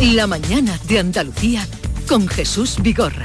[0.00, 1.66] La mañana de Andalucía
[2.06, 3.24] con Jesús Vigorra.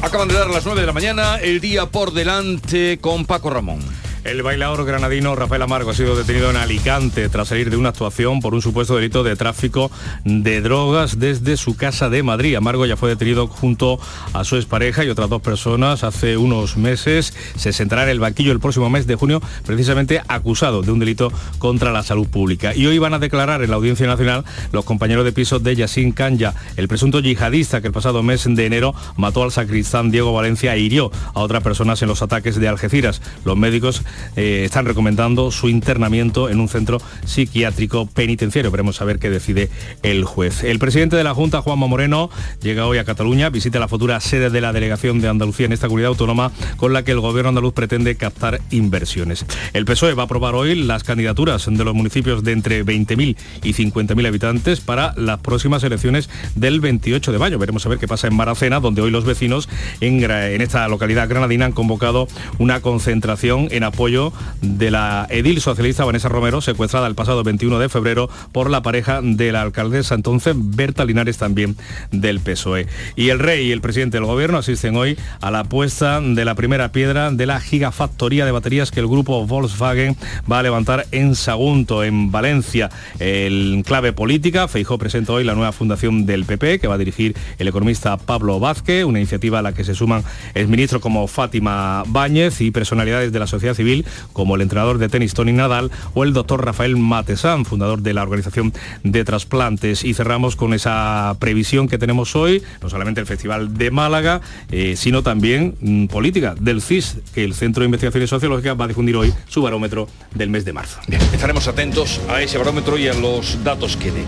[0.00, 3.80] Acaban de dar las 9 de la mañana, el día por delante con Paco Ramón.
[4.24, 8.38] El bailador granadino Rafael Amargo ha sido detenido en Alicante tras salir de una actuación
[8.38, 9.90] por un supuesto delito de tráfico
[10.24, 12.54] de drogas desde su casa de Madrid.
[12.54, 13.98] Amargo ya fue detenido junto
[14.32, 17.34] a su expareja y otras dos personas hace unos meses.
[17.56, 21.32] Se sentará en el banquillo el próximo mes de junio, precisamente acusado de un delito
[21.58, 22.76] contra la salud pública.
[22.76, 26.12] Y hoy van a declarar en la Audiencia Nacional los compañeros de piso de Yassin
[26.12, 30.76] Kanya, el presunto yihadista que el pasado mes de enero mató al sacristán Diego Valencia
[30.76, 33.20] e hirió a otras personas en los ataques de Algeciras.
[33.44, 34.04] Los médicos
[34.36, 38.70] eh, están recomendando su internamiento en un centro psiquiátrico penitenciario.
[38.70, 39.70] Veremos a ver qué decide
[40.02, 40.64] el juez.
[40.64, 42.30] El presidente de la Junta, Juanma Moreno,
[42.60, 45.88] llega hoy a Cataluña, visita la futura sede de la delegación de Andalucía en esta
[45.88, 49.44] comunidad autónoma con la que el gobierno andaluz pretende captar inversiones.
[49.72, 53.74] El PSOE va a aprobar hoy las candidaturas de los municipios de entre 20.000 y
[53.74, 57.58] 50.000 habitantes para las próximas elecciones del 28 de mayo.
[57.58, 59.68] Veremos a ver qué pasa en Maracena, donde hoy los vecinos
[60.00, 66.28] en esta localidad granadina han convocado una concentración en apoyo de la edil socialista Vanessa
[66.28, 71.04] Romero, secuestrada el pasado 21 de febrero por la pareja de la alcaldesa entonces Berta
[71.04, 71.76] Linares también
[72.10, 72.88] del PSOE.
[73.14, 76.56] Y el rey y el presidente del gobierno asisten hoy a la puesta de la
[76.56, 80.16] primera piedra de la gigafactoría de baterías que el grupo Volkswagen
[80.50, 82.90] va a levantar en Sagunto, en Valencia.
[83.20, 87.36] El clave política, Feijó presenta hoy la nueva fundación del PP que va a dirigir
[87.58, 92.60] el economista Pablo Vázquez, una iniciativa a la que se suman exministros como Fátima Báñez
[92.60, 93.91] y personalidades de la sociedad civil
[94.32, 98.22] como el entrenador de tenis Tony Nadal o el doctor Rafael Matesan, fundador de la
[98.22, 100.04] Organización de Trasplantes.
[100.04, 104.40] Y cerramos con esa previsión que tenemos hoy, no solamente el Festival de Málaga,
[104.70, 108.88] eh, sino también mm, política del CIS, que el Centro de Investigaciones Sociológicas va a
[108.88, 110.98] difundir hoy su barómetro del mes de marzo.
[111.32, 114.24] estaremos atentos a ese barómetro y a los datos que dé.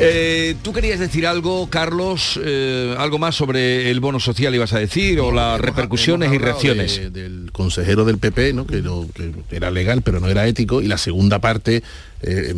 [0.00, 2.38] Eh, ¿Tú querías decir algo, Carlos?
[2.42, 5.18] Eh, ¿Algo más sobre el bono social ibas a decir?
[5.20, 7.12] ¿O las repercusiones y reacciones?
[7.12, 8.66] del consejero del PP, ¿no?
[8.66, 8.80] que
[9.14, 11.82] que era legal pero no era ético, y la segunda parte
[12.22, 12.54] eh,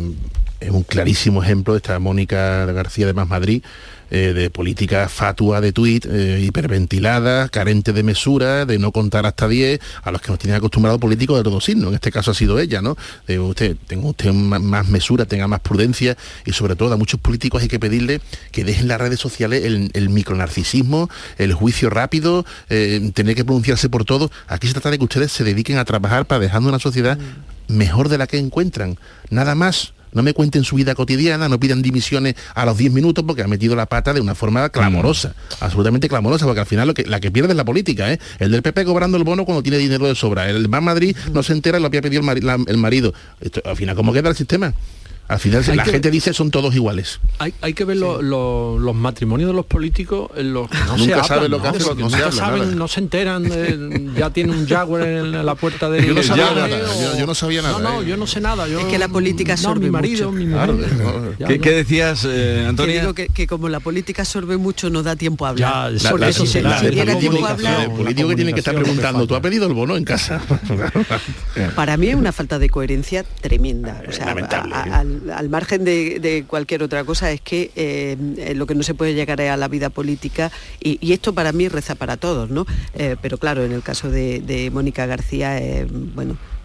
[0.59, 3.63] es un clarísimo ejemplo de esta Mónica García de Más Madrid,
[4.11, 9.47] eh, de política fatua de tuit, eh, hiperventilada, carente de mesura, de no contar hasta
[9.47, 11.87] 10, a los que nos tienen acostumbrado políticos de todo signo.
[11.87, 12.97] En este caso ha sido ella, ¿no?
[13.27, 17.61] De usted, tenga usted más mesura, tenga más prudencia y sobre todo a muchos políticos
[17.61, 23.11] hay que pedirle que dejen las redes sociales el, el micronarcisismo, el juicio rápido, eh,
[23.13, 24.29] tener que pronunciarse por todo.
[24.47, 27.17] Aquí se trata de que ustedes se dediquen a trabajar para dejando una sociedad
[27.67, 28.97] mejor de la que encuentran.
[29.29, 33.23] Nada más no me cuenten su vida cotidiana, no pidan dimisiones a los 10 minutos
[33.25, 35.63] porque ha metido la pata de una forma clamorosa, mm.
[35.63, 38.19] absolutamente clamorosa, porque al final lo que, la que pierde es la política, ¿eh?
[38.39, 41.43] El del PP cobrando el bono cuando tiene dinero de sobra, el más Madrid no
[41.43, 43.13] se entera y lo había pedido el, marido.
[43.65, 44.73] al final, ¿cómo queda el sistema?
[45.31, 47.21] Al final la gente dice son todos iguales.
[47.39, 51.97] Hay, que ver los matrimonios de los políticos, los no Nunca se lo que hacen,
[51.97, 56.13] no, se saben, no se enteran, ya tiene un Jaguar en la puerta de yo
[56.13, 57.79] no sabía nada, yo, no sabía nada.
[57.79, 58.05] No, no, ¿eh?
[58.07, 58.67] yo no sé nada.
[58.67, 60.45] Yo, es que la política absorbe mi marido, mucho.
[60.45, 63.13] Mi marido ¿Qué, ¿Qué, decías, eh, Antonio?
[63.13, 65.93] Que digo que, como la política absorbe mucho, no da tiempo a hablar.
[65.95, 67.83] Ya, Porque si, se, diera tiempo a hablar...
[67.83, 70.41] El político que tiene que estar preguntando, ¿tú has pedido el bono en casa?
[71.75, 74.01] Para mí es una falta de coherencia tremenda.
[74.07, 74.35] O sea,
[75.33, 79.41] al margen de cualquier otra cosa es que eh, lo que no se puede llegar
[79.41, 82.65] a la vida política, y, esto para mí reza para todos, ¿no?
[82.93, 85.59] Eh, pero claro, en el caso de, Mónica García,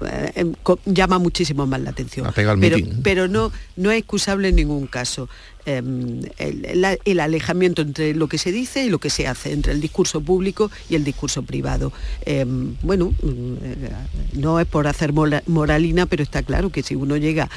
[0.02, 2.30] eh, bueno, llama muchísimo más la atención.
[2.34, 5.28] Pero, pero no, no es excusable en ningún caso.
[5.68, 9.80] Em, el, alejamiento entre lo que se dice y lo que se hace, entre el
[9.80, 11.92] discurso público y el discurso privado.
[12.24, 13.90] Em, bueno, eh,
[14.34, 17.50] no es por hacer moralina, pero está claro que si uno llega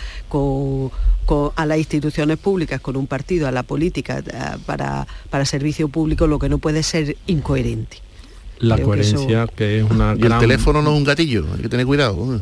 [1.56, 4.24] a las instituciones públicas, con un partido, a la política,
[4.66, 8.09] para, para servicio público, lo que no puede ser incoherente
[8.60, 11.86] la coherencia que, es una y el teléfono no es un gatillo hay que tener
[11.86, 12.42] cuidado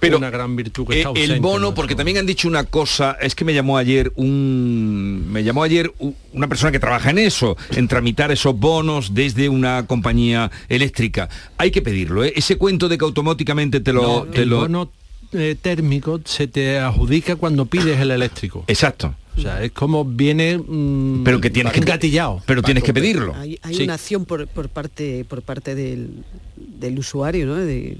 [0.00, 3.34] pero una gran virtud que está el bono porque también han dicho una cosa es
[3.34, 5.92] que me llamó ayer un me llamó ayer
[6.32, 11.28] una persona que trabaja en eso en tramitar esos bonos desde una compañía eléctrica.
[11.56, 12.32] Hay que pedirlo ¿eh?
[12.36, 14.90] ese cuento de que automáticamente te lo el bono
[15.32, 18.64] eh, térmico se te adjudica cuando pides el eléctrico.
[18.66, 22.42] Exacto o sea, es como viene mm, pero que tienes que gatillado.
[22.46, 23.34] Pero tienes que pedirlo.
[23.34, 27.58] Hay, una acción por, parte por parte del, usuario, ¿no?
[27.58, 27.96] Eh,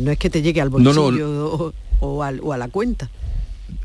[0.00, 3.08] no es que te llegue al bolsillo O, a la cuenta.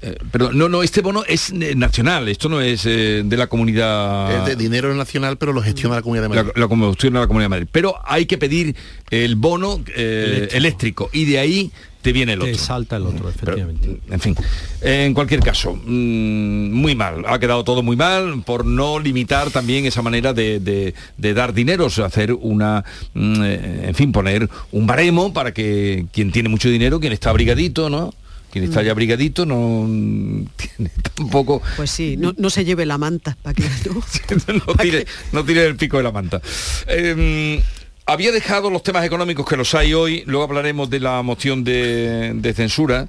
[0.01, 4.41] Eh, pero no, no, este bono es eh, nacional, esto no es de la comunidad...
[4.41, 6.51] Es de dinero nacional, pero lo gestiona la Comunidad de Madrid.
[6.55, 7.67] La, la gestiona la Comunidad de Madrid.
[7.71, 8.75] Pero hay que pedir
[9.09, 11.09] el bono eléctrico.
[11.13, 12.53] y de ahí te viene el otro.
[12.53, 13.99] Te salta el otro, efectivamente.
[14.09, 14.35] en fin,
[14.81, 17.25] en cualquier caso, mm, muy mal.
[17.27, 22.33] Ha quedado todo muy mal por no limitar también esa manera de, dar dineros, hacer
[22.33, 27.13] una, mm, eh, en fin, poner un baremo para que quien tiene mucho dinero, quien
[27.13, 28.13] está abrigadito, ¿no?
[28.51, 29.87] quien está ya abrigadito no
[30.55, 33.63] tiene tampoco pues sí no, se lleve la manta para que
[35.31, 36.41] no, tire, el pico de la manta
[36.87, 37.61] em,
[38.09, 42.53] había dejado los temas económicos que los hay hoy, luego hablaremos de la moción de,
[42.55, 43.07] censura,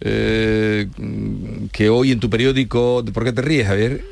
[0.00, 0.88] eh,
[1.70, 4.04] que hoy en tu periódico, ¿por qué te ríes, Javier?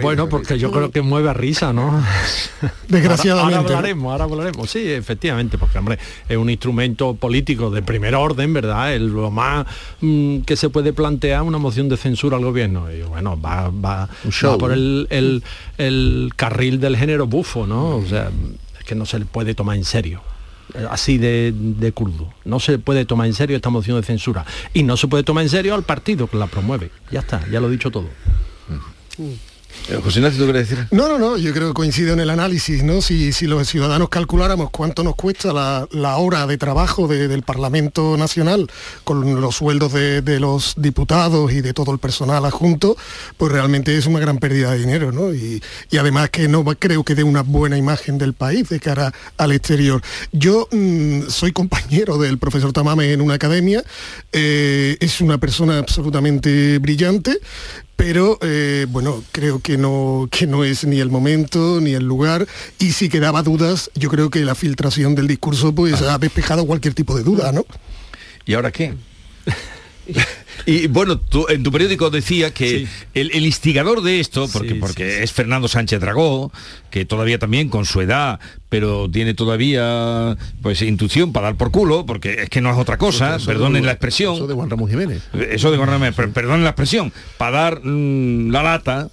[0.00, 2.02] Bueno, porque yo creo que mueve a risa, ¿no?
[2.88, 3.56] Desgraciadamente.
[3.56, 4.70] Ahora, hablaremos, ahora hablaremos.
[4.70, 8.94] Sí, efectivamente, porque hombre, es un instrumento político de primer orden, ¿verdad?
[8.94, 9.66] Es lo más
[10.00, 12.90] mm, que se puede plantear una moción de censura al gobierno.
[12.90, 14.08] Y bueno, va, va,
[14.58, 15.42] por el,
[15.76, 17.96] el carril del género bufo, ¿no?
[17.96, 18.30] O sea,
[18.84, 20.22] que no se le puede tomar en serio
[20.74, 22.32] eh, así de, de crudo.
[22.44, 24.44] No se puede tomar en serio esta moción de censura.
[24.72, 26.90] Y no se puede tomar en serio al partido que la promueve.
[27.10, 28.08] Ya está, ya lo he dicho todo.
[29.18, 29.51] Mm.
[29.88, 30.86] Eh, José Ignacio, ¿tú decir?
[30.90, 33.02] No, no, no, yo creo que coincido en el análisis, ¿no?
[33.02, 38.70] Si, los ciudadanos calculáramos cuánto nos cuesta la, hora de trabajo del Parlamento Nacional
[39.04, 42.96] con los sueldos de, los diputados y de todo el personal adjunto,
[43.36, 45.34] pues realmente es una gran pérdida de dinero, ¿no?
[45.34, 45.60] Y,
[45.98, 50.02] además que no creo que dé una buena imagen del país de cara al exterior.
[50.32, 53.84] Yo mm, soy compañero del profesor Tamame en una academia,
[54.32, 57.38] eh, es una persona absolutamente brillante,
[58.04, 62.48] pero eh, bueno, creo que no, que no es ni el momento ni el lugar
[62.80, 66.94] y si quedaba dudas, yo creo que la filtración del discurso pues ha despejado cualquier
[66.94, 67.64] tipo de duda, ¿no?
[68.44, 68.94] ¿Y ahora qué?
[70.66, 75.68] Y bueno, en tu periódico decía que el, instigador de esto, porque, porque es Fernando
[75.68, 76.52] Sánchez Dragó,
[76.90, 78.38] que todavía también con su edad,
[78.68, 82.98] pero tiene todavía pues intuición para dar por culo, porque es que no es otra
[82.98, 84.34] cosa, perdonen la expresión.
[84.34, 85.22] Eso de Juan Ramón Jiménez.
[85.32, 89.08] Eso de Juan Ramón Jiménez, perdonen la expresión, para dar mm, la lata.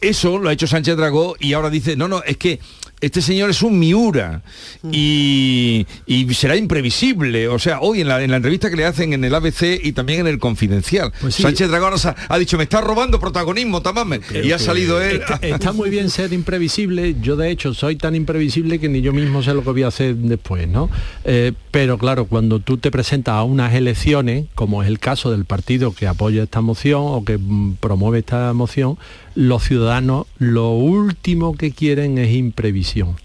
[0.00, 2.60] Eso lo ha hecho Sánchez Dragó y ahora dice, no, no, es que
[3.00, 4.42] este señor es un Miura
[4.90, 5.86] y,
[6.32, 7.48] será imprevisible.
[7.48, 10.26] O sea, hoy en la, entrevista que le hacen en el ABC y también en
[10.26, 11.94] el Confidencial, pues Sánchez Dragón
[12.28, 14.20] ha, dicho, me está robando protagonismo, tamame.
[14.42, 15.22] Y ha salido él.
[15.42, 17.16] Está, muy bien ser imprevisible.
[17.20, 19.88] Yo de hecho soy tan imprevisible que ni yo mismo sé lo que voy a
[19.88, 20.88] hacer después, ¿no?
[21.24, 25.44] Eh, pero claro, cuando tú te presentas a unas elecciones, como es el caso del
[25.44, 28.98] partido que apoya esta moción o que mm, promueve esta moción,
[29.36, 33.16] los ciudadanos lo último que quieren es imprevisión.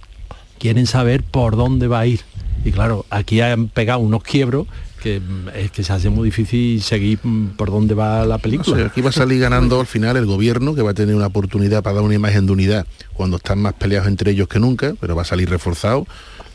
[0.59, 2.19] Quieren saber por dónde va a ir.
[2.63, 4.67] Y claro, aquí han pegado unos quiebros
[5.01, 8.85] que mm, es que se hace muy difícil seguir mm, por dónde va la película.
[8.85, 11.81] aquí va a salir ganando al final el gobierno, que va a tener una oportunidad
[11.81, 15.15] para dar una imagen de unidad cuando están más peleados entre ellos que nunca, pero
[15.15, 16.05] va a salir reforzado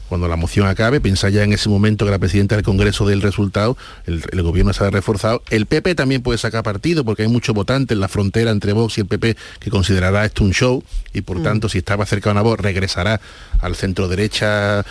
[0.08, 3.23] cuando la moción acabe, piensa ya en ese momento que la presidenta del Congreso del
[3.23, 3.76] resultado,
[4.06, 5.43] el, gobierno se ha reforzado.
[5.50, 8.99] El PP también puede sacar partido porque hay muchos votantes en la frontera entre Vox
[8.99, 10.82] y el PP que considerará esto un show
[11.12, 11.43] y por mm.
[11.43, 13.20] tanto si estaba cerca de una voz regresará
[13.61, 14.85] al centro derecha,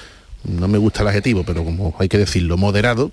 [0.44, 3.12] no me gusta el adjetivo, pero como hay que decirlo, moderado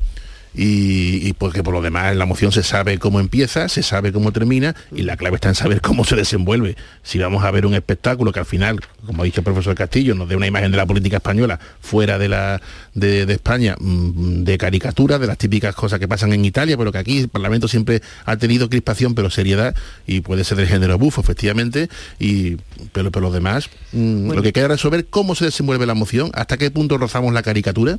[0.54, 4.74] y, porque por lo demás la moción se sabe cómo empieza, se sabe cómo termina
[4.94, 6.76] y la clave está en saber cómo se desenvuelve.
[7.02, 10.14] Si vamos a ver un espectáculo que al final, como ha dicho el profesor Castillo,
[10.14, 12.60] nos dé una imagen de la política española fuera de, la,
[12.94, 16.98] de, España, mm, de caricatura, de las típicas cosas que pasan en Italia, pero que
[16.98, 19.74] aquí el Parlamento siempre ha tenido crispación, pero seriedad,
[20.06, 21.88] y puede ser del género bufo, efectivamente,
[22.18, 22.56] y,
[22.92, 26.30] pero, pero lo demás, mm, lo que queda es resolver cómo se desenvuelve la moción,
[26.34, 27.98] hasta qué punto rozamos la caricatura,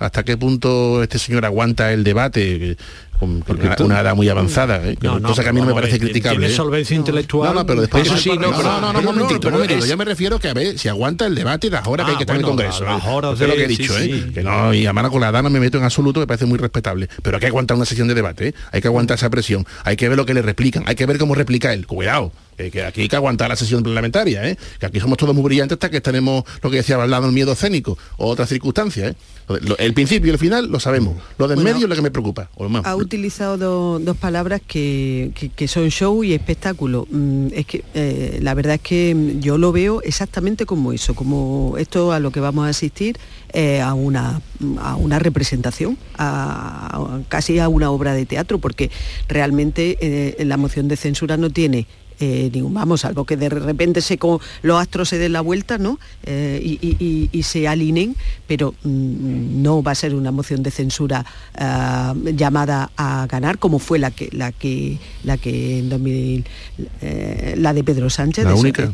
[0.00, 2.76] hasta qué punto este señor aguanta el debate
[3.20, 3.44] con,
[3.80, 4.96] una, edad muy avanzada, ¿eh?
[4.96, 6.38] cosa que a mí no me parece criticable.
[6.38, 6.56] Tiene ¿eh?
[6.56, 7.54] solvencia intelectual.
[7.54, 9.84] No, pero después eso sí, no, no, no, no, momentito, momentito.
[9.84, 12.16] Yo me refiero que a ver si aguanta el debate de las horas que hay
[12.16, 12.84] que estar en el Congreso.
[12.84, 14.30] Las horas de, lo que he dicho, ¿eh?
[14.32, 16.46] Que no, y a mano con la edad no me meto en absoluto, me parece
[16.46, 17.10] muy respetable.
[17.22, 18.54] Pero hay que aguantar una sesión de debate, ¿eh?
[18.72, 21.18] hay que aguantar esa presión, hay que ver lo que le replican, hay que ver
[21.18, 21.86] cómo replica él.
[21.86, 22.32] Cuidado,
[22.68, 24.56] que aquí hay que aguantar la sesión parlamentaria, ¿eh?
[24.78, 27.52] que aquí somos todos muy brillantes hasta que tenemos lo que decía hablando el miedo
[27.52, 29.12] escénico o otras circunstancias.
[29.12, 29.14] ¿eh?
[29.78, 31.16] El principio y el final lo sabemos.
[31.38, 32.50] Lo del medio es lo que me preocupa.
[32.84, 35.32] Ha utilizado dos palabras que,
[35.66, 37.06] son show y espectáculo.
[37.10, 41.76] Mm, es que eh, la verdad es que yo lo veo exactamente como eso, como
[41.78, 43.18] esto a lo que vamos a asistir
[43.52, 44.40] eh, a, una,
[44.78, 45.98] a una representación,
[47.28, 48.90] casi a una obra de teatro, porque
[49.28, 51.86] realmente eh, la moción de censura no tiene
[52.20, 54.18] eh, vamos, algo que de repente se
[54.62, 55.98] los astros se den la vuelta ¿no?
[56.24, 58.14] Eh, y, se alineen,
[58.46, 61.24] pero mm, no va a ser una moción de censura
[61.54, 66.44] ah, llamada a ganar, como fue la que la que la que en 2000,
[67.00, 68.44] eh, la de Pedro Sánchez.
[68.44, 68.92] La única.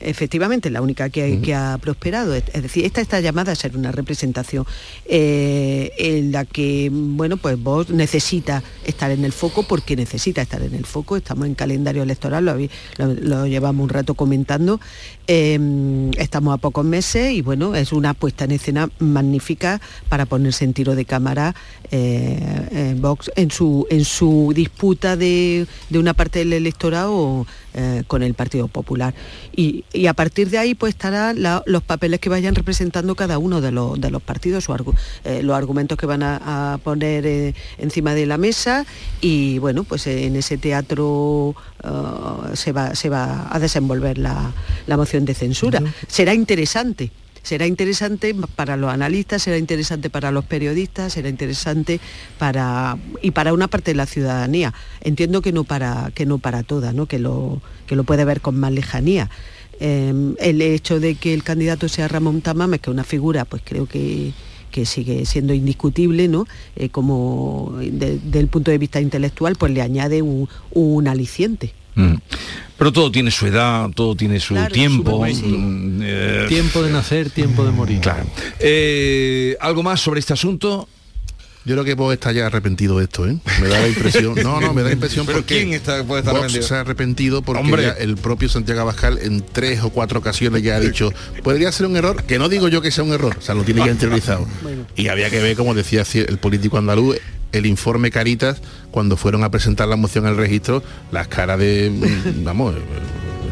[0.00, 2.34] Efectivamente la única que, que ha prosperado.
[2.34, 4.66] Es, decir, esta está llamada a ser una representación
[5.06, 10.62] eh, en la que, bueno, pues vos necesita estar en el foco porque necesita estar
[10.62, 11.16] en el foco.
[11.16, 14.80] Estamos en calendario electoral, lo, llevamos un rato comentando.
[15.26, 20.64] Em, estamos a pocos meses y bueno, es una puesta en escena magnífica para ponerse
[20.64, 21.54] en tiro de cámara
[21.90, 28.22] eh, Vox en su, en su disputa de, de una parte del electorado eh, con
[28.22, 29.14] el Partido Popular.
[29.54, 33.70] Y, a partir de ahí pues estarán los papeles que vayan representando cada uno de
[33.70, 34.66] los, de los partidos,
[35.24, 38.86] eh, los argumentos que van a, poner eh, encima de la mesa
[39.20, 41.54] y bueno, pues en ese teatro
[42.54, 44.52] se, va, se va a desenvolver la,
[44.88, 45.80] moción de censura.
[46.08, 52.00] Será interesante será interesante para los analistas, será interesante para los periodistas, será interesante
[52.38, 54.74] para y para una parte de la ciudadanía.
[55.00, 57.06] Entiendo que no para que no para toda, ¿no?
[57.06, 59.30] Que lo que lo puede ver con más lejanía.
[59.78, 63.62] Em, el hecho de que el candidato sea Ramón Tamames, que es una figura, pues
[63.64, 64.32] creo que
[64.70, 66.46] que sigue siendo indiscutible, ¿no?
[66.76, 71.74] Eh, como desde el punto de vista intelectual, pues le añade un, aliciente.
[71.94, 72.14] Mm.
[72.78, 75.22] Pero todo tiene su edad, todo tiene su tiempo.
[75.22, 78.00] Mm, eh, tiempo de nacer, tiempo de morir.
[78.00, 78.24] Claro.
[78.58, 80.88] Eh, ¿Algo más sobre este asunto?
[81.66, 83.36] Yo creo que vos está ya arrepentido de esto, ¿eh?
[83.60, 84.34] Me da la impresión.
[84.42, 86.66] No, no, me da la impresión ¿Pero porque quién está, puede estar arrepentido?
[86.66, 90.80] se ha arrepentido porque el propio Santiago Abascal en tres o cuatro ocasiones ya ha
[90.80, 93.54] dicho, podría ser un error, que no digo yo que sea un error, o sea,
[93.54, 94.46] lo tiene ya interiorizado.
[94.96, 97.18] Y había que ver, como decía el político andaluz,
[97.52, 102.44] el informe Caritas cuando fueron a presentar la moción al registro, las caras de, mm,
[102.44, 102.74] vamos,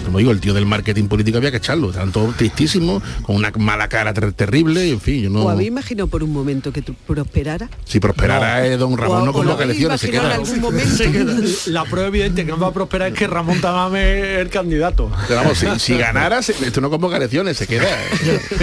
[0.09, 3.50] como digo, el tío del marketing político había que echarlo, estaban todos tristísimos, con una
[3.59, 5.43] mala cara terrible, y en fin, yo no...
[5.43, 7.69] ¿O había imaginado por un momento que prosperara?
[7.85, 10.41] Si prosperara eh, don Ramón no convoca elecciones, se queda.
[11.67, 15.11] La prueba evidente que no va a prosperar es que Ramón Tamame es el candidato.
[15.29, 17.87] Pero vamos, si, ganara, esto no convoca elecciones, se queda.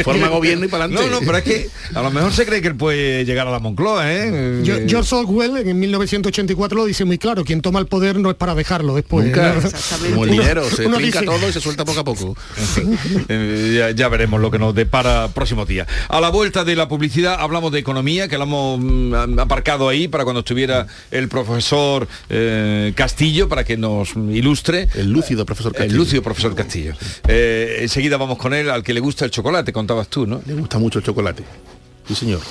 [0.04, 1.10] Forma gobierno y para adelante.
[1.10, 3.52] No, no, pero es que a lo mejor se cree que él puede llegar a
[3.52, 4.64] la Moncloa, ¿eh?
[4.88, 8.56] George Orwell en 1984 lo dice muy claro, quien toma el poder no es para
[8.56, 9.32] dejarlo después.
[10.10, 12.36] Como el dinero, se trinca todo y se suelta poco a poco.
[13.28, 15.88] Eh, ya, veremos lo que nos depara próximo día.
[16.10, 20.08] A la vuelta de la publicidad hablamos de economía, que la hemos mm, aparcado ahí
[20.08, 24.88] para cuando estuviera el profesor eh, Castillo, para que nos ilustre.
[24.96, 25.92] El lúcido profesor Castillo.
[25.92, 26.94] El lúcido profesor Castillo.
[27.28, 30.42] Eh, enseguida vamos con él, al que le gusta el chocolate, contabas tú, ¿no?
[30.46, 31.44] Le gusta mucho el chocolate.
[32.08, 32.42] Sí, señor.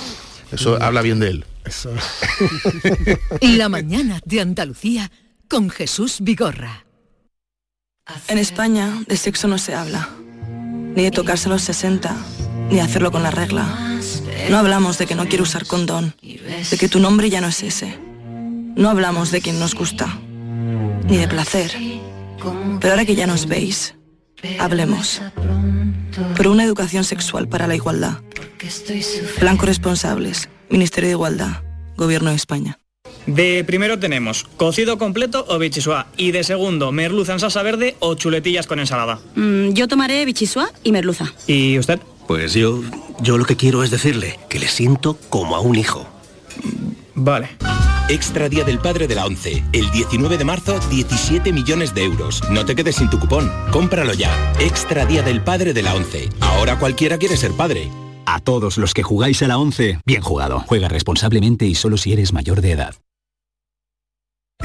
[0.51, 1.45] Eso habla bien de él.
[1.63, 1.91] Eso.
[3.41, 5.11] la mañana de Andalucía
[5.47, 6.84] con Jesús Vigorra.
[8.27, 10.09] En España de sexo no se habla,
[10.95, 12.15] ni de tocarse los 60,
[12.69, 13.65] ni de hacerlo con la regla.
[14.49, 17.63] No hablamos de que no quiero usar condón, de que tu nombre ya no es
[17.63, 17.97] ese.
[18.75, 20.19] No hablamos de quien nos gusta,
[21.07, 21.71] ni de placer.
[22.79, 23.95] Pero ahora que ya nos veis,
[24.59, 25.21] hablemos.
[26.37, 28.19] Por una educación sexual para la igualdad.
[29.39, 31.63] Blanco responsables, Ministerio de Igualdad,
[31.97, 32.79] Gobierno de España.
[33.27, 38.15] De primero tenemos cocido completo o bichisua y de segundo merluza en salsa verde o
[38.15, 39.19] chuletillas con ensalada.
[39.35, 41.33] Mm, yo tomaré bichisua y merluza.
[41.47, 41.99] ¿Y usted?
[42.27, 42.81] Pues yo,
[43.21, 46.07] yo lo que quiero es decirle que le siento como a un hijo.
[47.13, 47.49] Vale.
[48.07, 49.63] Extra Día del Padre de la ONCE.
[49.73, 52.41] El 19 de marzo, 17 millones de euros.
[52.51, 53.51] No te quedes sin tu cupón.
[53.71, 54.53] Cómpralo ya.
[54.59, 56.29] Extra Día del Padre de la ONCE.
[56.39, 57.89] Ahora cualquiera quiere ser padre.
[58.27, 60.63] A todos los que jugáis a la ONCE, bien jugado.
[60.67, 62.95] Juega responsablemente y solo si eres mayor de edad.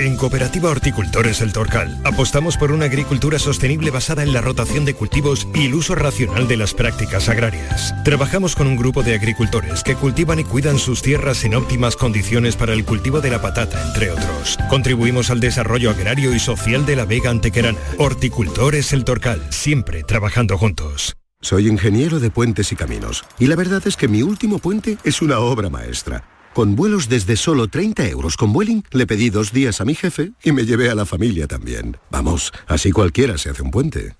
[0.01, 4.95] En Cooperativa Horticultores El Torcal apostamos por una agricultura sostenible basada en la rotación de
[4.95, 7.95] cultivos y el uso racional de las prácticas agrarias.
[8.03, 12.57] Trabajamos con un grupo de agricultores que cultivan y cuidan sus tierras en óptimas condiciones
[12.57, 14.59] para el cultivo de la patata, entre otros.
[14.71, 17.79] Contribuimos al desarrollo agrario y social de la Vega Antequerana.
[17.99, 21.15] Horticultores El Torcal, siempre trabajando juntos.
[21.43, 25.21] Soy ingeniero de puentes y caminos y la verdad es que mi último puente es
[25.21, 26.40] una obra maestra.
[26.55, 30.33] Con vuelos desde solo 30 euros con Vueling, le pedí dos días a mi jefe
[30.43, 31.97] y me llevé a la familia también.
[32.11, 34.17] Vamos, así cualquiera se hace un puente.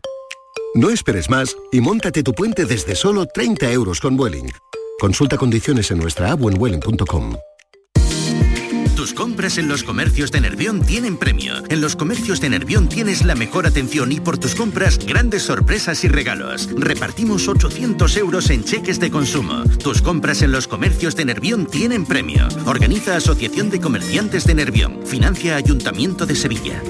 [0.75, 4.53] No esperes más y montate tu puente desde solo 30 euros con Vueling.
[5.01, 6.41] Consulta condiciones en nuestra app.
[9.01, 11.55] Tus compras en los comercios de Nervión tienen premio.
[11.71, 16.05] En los comercios de Nervión tienes la mejor atención y por tus compras grandes sorpresas
[16.05, 16.69] y regalos.
[16.77, 19.65] Repartimos 800 euros en cheques de consumo.
[19.83, 22.47] Tus compras en los comercios de Nervión tienen premio.
[22.67, 25.01] Organiza Asociación de Comerciantes de Nervión.
[25.07, 26.83] Financia Ayuntamiento de Sevilla.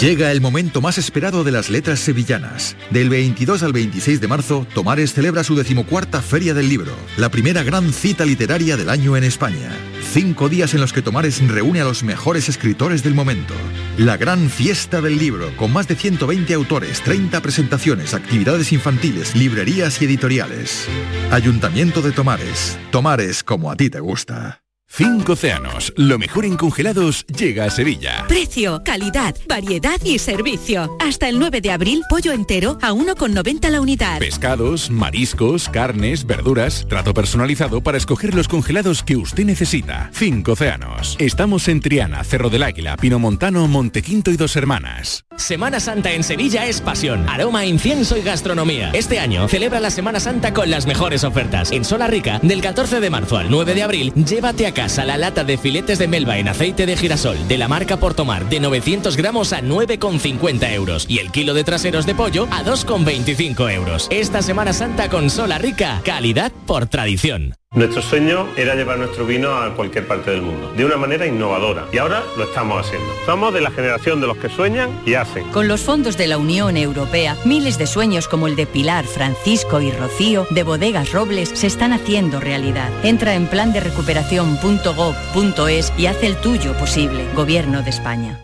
[0.00, 2.76] Llega el momento más esperado de las letras sevillanas.
[2.90, 7.62] Del 22 al 26 de marzo, Tomares celebra su decimocuarta Feria del Libro, la primera
[7.62, 9.70] gran cita literaria del año en España.
[10.12, 13.54] Cinco días en los que Tomares reúne a los mejores escritores del momento.
[13.96, 20.02] La gran fiesta del libro, con más de 120 autores, 30 presentaciones, actividades infantiles, librerías
[20.02, 20.88] y editoriales.
[21.30, 22.78] Ayuntamiento de Tomares.
[22.90, 24.63] Tomares como a ti te gusta.
[24.96, 28.24] Cinco océanos, lo mejor en congelados llega a Sevilla.
[28.28, 30.96] Precio, calidad, variedad y servicio.
[31.00, 34.20] Hasta el 9 de abril, pollo entero a 1,90 la unidad.
[34.20, 40.10] Pescados, mariscos, carnes, verduras, trato personalizado para escoger los congelados que usted necesita.
[40.14, 41.16] Cinco océanos.
[41.18, 45.24] Estamos en Triana, Cerro del Águila, Pinomontano, Montequinto y Dos Hermanas.
[45.36, 48.92] Semana Santa en Sevilla es pasión, aroma, incienso y gastronomía.
[48.92, 51.72] Este año celebra la Semana Santa con las mejores ofertas.
[51.72, 55.04] En Sola Rica, del 14 de marzo al 9 de abril, llévate a casa a
[55.06, 58.60] la lata de filetes de melva en aceite de girasol de la marca Portomar de
[58.60, 64.08] 900 gramos a 9,50 euros y el kilo de traseros de pollo a 2,25 euros.
[64.10, 67.54] Esta Semana Santa con Sola Rica, calidad por tradición.
[67.74, 71.88] Nuestro sueño era llevar nuestro vino a cualquier parte del mundo, de una manera innovadora,
[71.92, 73.08] y ahora lo estamos haciendo.
[73.26, 75.42] Somos de la generación de los que sueñan y hacen.
[75.50, 79.80] Con los fondos de la Unión Europea, miles de sueños como el de Pilar, Francisco
[79.80, 82.92] y Rocío, de Bodegas Robles, se están haciendo realidad.
[83.02, 87.24] Entra en plan de recuperación.gov.es y haz el tuyo posible.
[87.34, 88.43] Gobierno de España.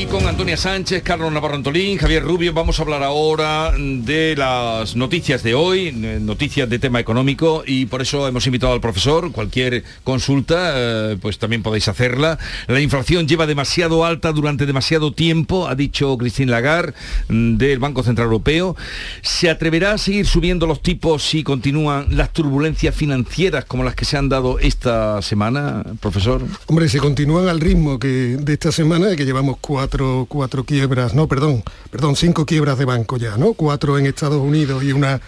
[0.00, 4.96] Y con Antonia Sánchez, Carlos Navarro Antolín, Javier Rubio, vamos a hablar ahora de las
[4.96, 9.30] noticias de hoy, eh, noticias de tema económico, y por eso hemos invitado al profesor.
[9.30, 12.38] Cualquier consulta, eh, pues también podéis hacerla.
[12.66, 16.94] La inflación lleva demasiado alta durante demasiado tiempo, ha dicho Christine Lagarde
[17.28, 18.76] mm, del Banco Central Europeo.
[19.20, 24.06] ¿Se atreverá a seguir subiendo los tipos si continúan las turbulencias financieras como las que
[24.06, 26.42] se han dado esta semana, profesor?
[26.64, 29.89] Hombre, se continúan al ritmo que de esta semana, que llevamos cuatro
[30.28, 33.54] cuatro, quiebras, no, perdón, perdón, cinco quiebras de banco ya, ¿no?
[33.54, 35.20] Cuatro en Estados Unidos y una,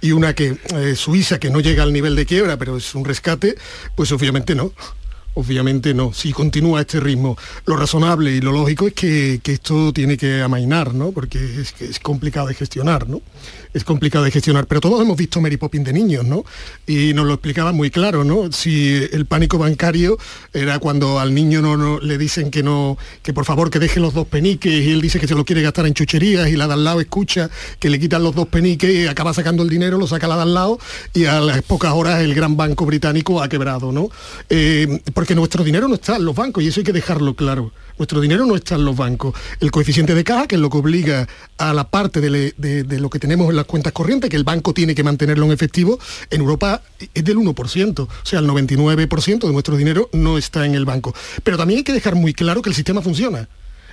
[0.00, 3.04] y una que eh, Suiza que no llega al nivel de quiebra, pero es un
[3.04, 3.56] rescate,
[3.94, 4.72] pues obviamente no.
[5.34, 7.38] Obviamente no, si continúa este ritmo.
[7.64, 11.12] Lo razonable y lo lógico es que, esto tiene que amainar, ¿no?
[11.12, 13.22] Porque es, es complicado de gestionar, ¿no?
[13.78, 14.66] Es complicado de gestionar.
[14.66, 16.44] Pero todos hemos visto Mary Poppins de niños, ¿no?
[16.86, 18.52] Y nos lo explicaba muy claro, ¿no?
[18.52, 20.18] Si el pánico bancario
[20.52, 24.14] era cuando al niño no, le dicen que no, que por favor que deje los
[24.14, 26.74] dos peniques y él dice que se lo quiere gastar en chucherías y la de
[26.74, 30.06] al lado escucha que le quitan los dos peniques y acaba sacando el dinero, lo
[30.06, 30.78] saca la de al lado
[31.14, 34.08] y a las pocas horas el gran banco británico ha quebrado, ¿no?
[34.50, 37.72] Eh, porque nuestro dinero no está en los bancos y eso hay que dejarlo claro.
[37.98, 39.34] Nuestro dinero no está en los bancos.
[39.60, 43.18] El coeficiente de caja, que es lo que obliga a la parte de, lo que
[43.18, 45.98] tenemos en las cuentas corrientes, que el banco tiene que mantenerlo en efectivo,
[46.30, 46.82] en Europa
[47.12, 48.00] es del 1%.
[48.00, 51.14] O sea, el 99% de nuestro dinero no está en el banco.
[51.42, 53.48] Pero también hay que dejar muy claro que el sistema funciona.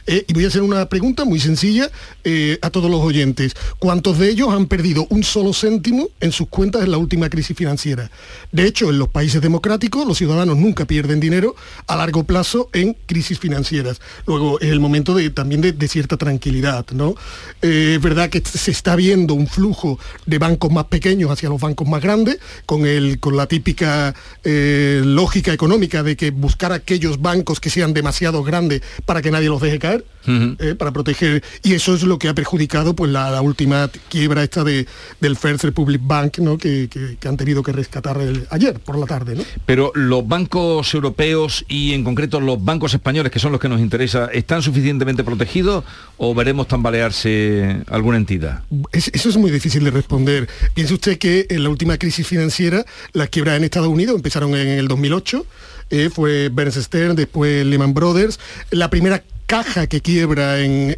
[0.07, 1.89] Eh, y voy a hacer una pregunta muy sencilla
[2.23, 3.55] eh, a todos los oyentes.
[3.79, 7.57] ¿Cuántos de ellos han perdido un solo céntimo en sus cuentas en la última crisis
[7.57, 8.11] financiera?
[8.51, 11.55] De hecho, en los países democráticos los ciudadanos nunca pierden dinero
[11.87, 13.99] a largo plazo en crisis financieras.
[14.27, 16.85] Luego es el momento de, también de, cierta tranquilidad.
[16.91, 17.15] ¿no?
[17.61, 21.61] Eh, es verdad que se está viendo un flujo de bancos más pequeños hacia los
[21.61, 24.13] bancos más grandes, con, el, con la típica
[24.43, 29.61] lógica económica de que buscar aquellos bancos que sean demasiado grandes para que nadie los
[29.61, 29.94] deje caer
[30.27, 31.43] eh, para proteger.
[31.63, 34.87] Y eso es lo que ha perjudicado pues, la, última quiebra esta de,
[35.19, 36.57] del First Republic Bank, ¿no?
[36.57, 36.89] que,
[37.25, 39.35] han tenido que rescatar ayer por la tarde.
[39.35, 39.43] ¿no?
[39.65, 43.79] Pero los bancos europeos y en concreto los bancos españoles, que son los que nos
[43.79, 45.83] interesa, ¿están suficientemente protegidos
[46.17, 48.63] o veremos tambalearse alguna entidad?
[48.91, 50.49] eso es muy difícil de responder.
[50.73, 54.67] Piense usted que en la última crisis financiera, las quiebras en Estados Unidos empezaron en
[54.67, 55.45] el 2008,
[55.89, 58.39] eh, fue Berenstein Stern, después Lehman Brothers.
[58.71, 60.95] La primera caja que quiebra en,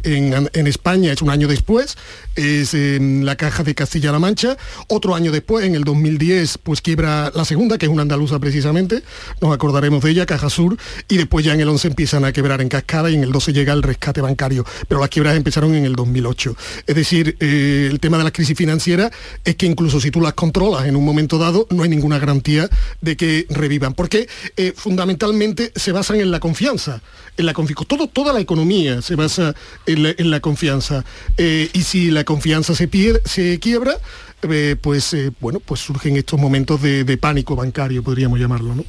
[0.66, 1.96] España es un año después,
[2.34, 4.56] es la caja de Castilla-La Mancha.
[4.88, 9.02] Otro año después, en el 2010, pues quiebra la segunda, que es una andaluza precisamente,
[9.40, 10.76] nos acordaremos de ella, Caja Sur,
[11.08, 13.52] y después ya en el 11 empiezan a quebrar en cascada y en el 12
[13.52, 14.64] llega el rescate bancario.
[14.88, 16.56] Pero las quiebras empezaron en el 2008.
[16.86, 19.10] Es decir, eh, el tema de la crisis financiera
[19.44, 22.68] es que incluso si tú las controlas en un momento dado, no hay ninguna garantía
[23.00, 27.00] de que revivan, porque eh, fundamentalmente se basan en la confianza
[27.38, 29.54] en la todo, toda economía se basa
[29.86, 31.04] en la, confianza.
[31.36, 33.94] Eh, y si la confianza se, pierde, se quiebra,
[34.42, 38.84] eh, pues eh, bueno, pues surgen estos momentos de, pánico bancario, podríamos llamarlo, ¿no?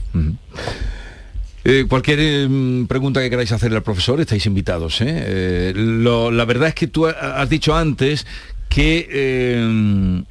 [1.87, 2.49] cualquier
[2.87, 5.01] pregunta que queráis hacerle al profesor, estáis invitados.
[5.01, 8.25] la verdad es que tú has dicho antes
[8.69, 10.23] que...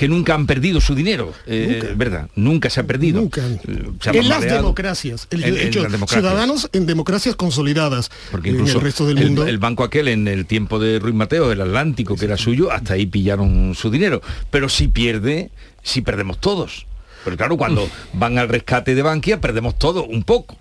[0.00, 2.30] que nunca han perdido su dinero, eh, ¿verdad?
[2.34, 3.20] Nunca se ha perdido.
[3.20, 3.46] Nunca.
[3.46, 3.58] Eh,
[4.00, 6.22] se ha en las democracias, el- En- de en hecho, las democracias.
[6.30, 9.46] ciudadanos en democracias consolidadas Porque en incluso el resto del el, mundo.
[9.46, 12.94] el banco aquel en el tiempo de Ruiz Mateo, el Atlántico, que era suyo, hasta
[12.94, 14.22] ahí pillaron su dinero.
[14.50, 15.50] Pero si pierde,
[15.82, 16.86] si perdemos todos.
[17.22, 20.56] Pero claro, cuando van al rescate de Bankia, perdemos todo, un poco.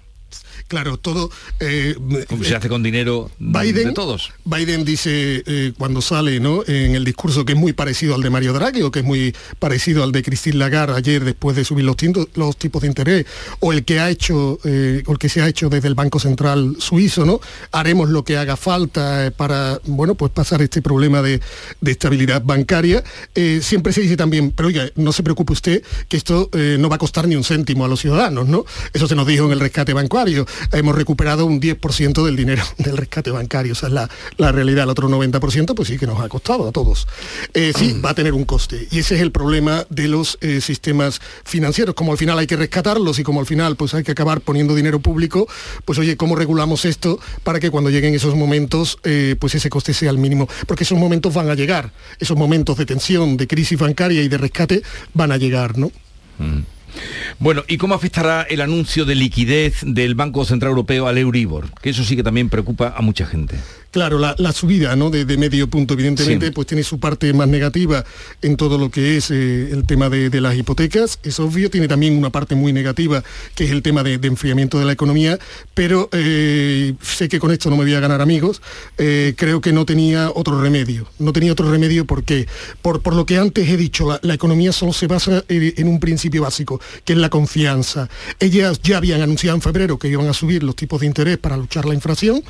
[0.70, 1.30] Claro, todo...
[1.60, 1.96] eh,
[2.30, 4.32] Como se hace con dinero Biden, de todos.
[4.46, 6.64] Biden dice eh, cuando sale ¿no?
[6.68, 9.36] en el discurso que es muy parecido al de Mario Draghi o que es muy
[9.58, 13.26] parecido al de Christine Lagarde ayer después de subir los, tinto- los tipos de interés
[13.60, 16.20] o el que ha hecho eh, o el que se ha hecho desde el Banco
[16.20, 17.42] Central suizo, ¿no?
[17.72, 21.42] Haremos lo que haga falta eh, para bueno pues pasar este problema de,
[21.82, 23.04] de estabilidad bancaria.
[23.34, 26.90] Eh, siempre se dice también, pero oiga, no se preocupe usted que esto eh, no
[26.90, 28.66] va a costar ni un céntimo a los ciudadanos, ¿no?
[28.94, 30.46] Eso se nos dijo en el rescate bancario.
[30.72, 33.74] Hemos recuperado un 10% del dinero del rescate bancario.
[33.74, 34.84] Esa es la, la realidad.
[34.84, 37.08] El otro 90% pues sí que nos ha costado a todos.
[37.54, 38.88] Eh, sí, va a tener un coste.
[38.92, 41.96] Y ese es el problema de los eh, sistemas financieros.
[41.96, 44.76] Como al final hay que rescatarlos y como al final pues hay que acabar poniendo
[44.76, 45.48] dinero público,
[45.86, 49.94] pues oye, ¿cómo regulamos esto para que cuando lleguen esos momentos eh, pues ese coste
[49.94, 50.48] sea el mínimo?
[50.68, 51.92] Porque esos momentos van a llegar.
[52.20, 55.92] Esos momentos de tensión, de crisis bancaria y de rescate van a llegar, ¿no?
[57.40, 61.70] Bueno, ¿y cómo afectará el anuncio de liquidez del Banco Central Europeo al Euribor?
[61.82, 63.56] Que eso sí que también preocupa a mucha gente.
[63.92, 65.10] Claro, la, la subida ¿no?
[65.10, 66.52] de, de medio punto, evidentemente, Sí.
[66.52, 68.06] pues tiene su parte más negativa
[68.42, 71.88] en todo lo que es eh, el tema de, de las hipotecas, es obvio, tiene
[71.88, 73.24] también una parte muy negativa,
[73.56, 75.40] que es el tema de, de enfriamiento de la economía,
[75.74, 78.62] pero eh, sé que con esto no me voy a ganar amigos,
[78.98, 81.08] eh, creo que no tenía otro remedio.
[81.18, 82.48] No tenía otro remedio porque,
[82.82, 85.88] por, por lo que antes he dicho, la, la economía solo se basa en, en
[85.88, 88.08] un principio básico, que es la confianza.
[88.40, 91.58] Ellas ya habían anunciado en febrero que iban a subir los tipos de interés para
[91.58, 92.44] luchar la inflación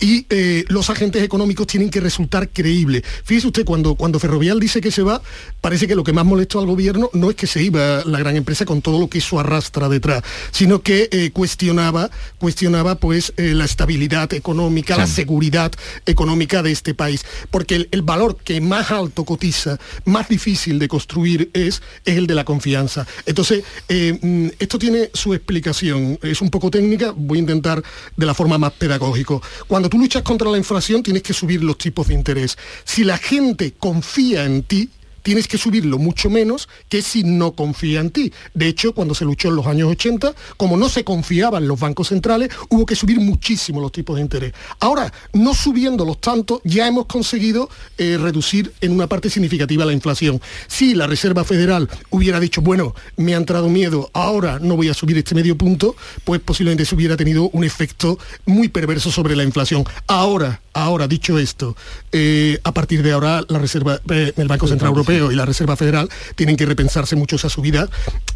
[0.00, 3.04] y eh, los agentes económicos tienen que resultar creíbles.
[3.24, 5.22] Fíjese usted, cuando, cuando Ferrovial dice que se va,
[5.62, 8.36] parece que lo que más molestó al gobierno no es que se iba la gran
[8.36, 13.54] empresa con todo lo que eso arrastra detrás, sino que eh, cuestionaba, cuestionaba pues eh,
[13.54, 15.72] la estabilidad económica, la seguridad
[16.04, 17.24] económica de este país.
[17.50, 22.26] Porque el, el valor que más alto cotiza, más difícil de construir es, es el
[22.26, 23.06] de la confianza.
[23.24, 27.82] Entonces, eh, mm, esto tiene su explicación, es un poco técnica, voy a intentar
[28.14, 29.40] de la forma más pedagógico.
[29.66, 30.58] Cuando tú luchas contra la
[31.02, 32.56] tienes que subir los tipos de interés.
[32.84, 34.90] Si la gente confía en ti,
[35.24, 38.32] tienes que subirlo mucho menos que si no confía en ti.
[38.52, 42.08] De hecho, cuando se luchó en los años 80, como no se confiaban los bancos
[42.08, 44.52] centrales, hubo que subir muchísimo los tipos de interés.
[44.78, 50.40] Ahora, no subiéndolos tanto, ya hemos conseguido eh, reducir en una parte significativa la inflación.
[50.68, 54.94] Si la Reserva Federal hubiera dicho, bueno, me ha entrado miedo, ahora no voy a
[54.94, 59.42] subir este medio punto, pues posiblemente se hubiera tenido un efecto muy perverso sobre la
[59.42, 59.84] inflación.
[60.06, 61.76] Ahora, ahora, dicho esto,
[62.12, 65.76] eh, a partir de ahora la Reserva, eh, el Banco Central Europeo y la Reserva
[65.76, 67.88] Federal tienen que repensarse mucho esa subida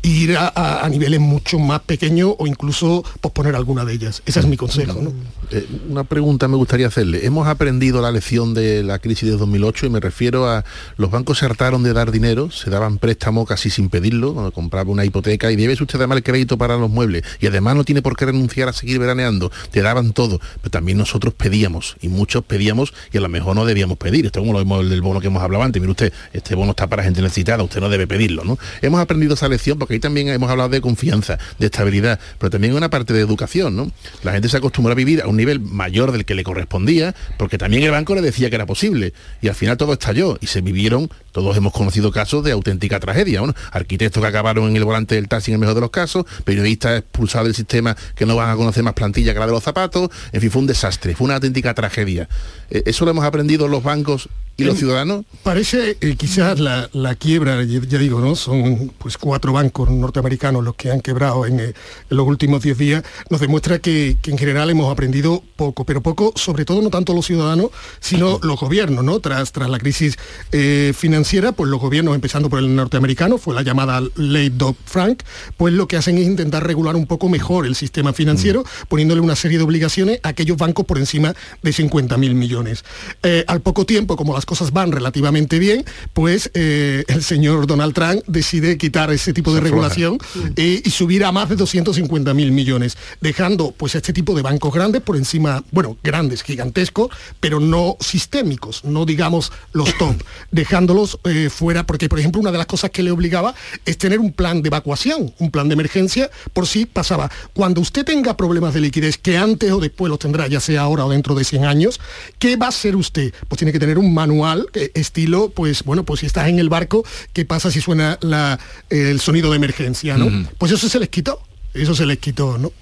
[0.03, 0.49] e ir a,
[0.85, 4.23] a- niveles mucho más pequeños o incluso posponer alguna de ellas.
[4.27, 5.13] Ese es mi consejo.
[5.51, 7.25] Eh, una pregunta me gustaría hacerle.
[7.25, 10.65] Hemos aprendido la lección de la crisis de 2008 y me refiero a
[10.99, 14.91] los bancos se hartaron de dar dinero, se daban préstamo casi sin pedirlo, cuando compraba
[14.91, 18.03] una hipoteca y debes usted además el crédito para los muebles y además no tiene
[18.03, 22.45] por qué renunciar a seguir veraneando, te daban todo, pero también nosotros pedíamos y muchos
[22.45, 24.27] pedíamos y a lo mejor no debíamos pedir.
[24.27, 26.87] Esto es como lo del bono que hemos hablado antes, mire usted, este bono está
[26.89, 28.59] para gente necesitada, usted no debe pedirlo, ¿no?
[28.83, 32.75] Hemos aprendido esa lección porque ahí también hemos hablado de confianza, de estabilidad, pero también
[32.75, 33.91] una parte de educación, ¿no?
[34.23, 37.57] La gente se acostumbró a vivir a un nivel mayor del que le correspondía, porque
[37.57, 40.61] también el banco le decía que era posible, y al final todo estalló, y se
[40.61, 43.41] vivieron, todos hemos conocido casos de auténtica tragedia.
[43.73, 46.99] Arquitectos que acabaron en el volante del taxi en el mejor de los casos, periodistas
[46.99, 50.11] expulsados del sistema que no van a conocer más plantilla que la de los zapatos,
[50.33, 52.29] en fin, fue un desastre, fue una auténtica tragedia.
[52.71, 55.25] Eh, ¿Eso lo hemos aprendido los bancos y los Em, ciudadanos?
[55.43, 58.35] Parece eh, quizás la, la quiebra, ya, ya digo, ¿no?
[58.35, 61.75] Son pues cuatro bancos norteamericanos los que han quebrado en, eh,
[62.11, 66.03] en los últimos diez días, nos demuestra que, que en general hemos aprendido poco, pero
[66.03, 69.21] poco, sobre todo no tanto los ciudadanos, sino los gobiernos, ¿no?
[69.21, 70.17] Tras, tras la crisis
[70.53, 75.23] eh, financiera, pues los gobiernos, empezando por el norteamericano, fue la llamada ley Dodd-Frank,
[75.57, 79.37] pues lo que hacen es intentar regular un poco mejor el sistema financiero, poniéndole una
[79.37, 82.85] serie de obligaciones a aquellos bancos por encima de 50.000 millones.
[83.23, 87.95] Eh, al poco tiempo, como las cosas van relativamente bien, pues eh, el señor Donald
[87.95, 90.19] Trump decide quitar ese tipo de regulación
[90.57, 95.03] y subir a más de 250 mil millones, dejando pues este tipo de bancos grandes
[95.03, 100.17] por encima, bueno, grandes, gigantescos, pero no sistémicos, no digamos los top,
[100.51, 103.55] dejándolos eh, fuera, porque por ejemplo una de las cosas que le obligaba
[103.85, 107.31] es tener un plan de evacuación, un plan de emergencia por si pasaba.
[107.53, 111.05] Cuando usted tenga problemas de liquidez, que antes o después los tendrá, ya sea ahora
[111.05, 112.01] o dentro de 100 años,
[112.39, 113.33] ¿qué va a hacer usted?
[113.49, 116.59] Pues tiene que tener un manual anual, eh, estilo, pues bueno, pues si estás en
[116.59, 118.59] el barco, ¿qué pasa si suena la,
[118.91, 120.47] el sonido de emergencia, ¿no?
[120.59, 121.41] Pues eso se les quitó,
[121.75, 122.73] eso se les quitó, ¿no?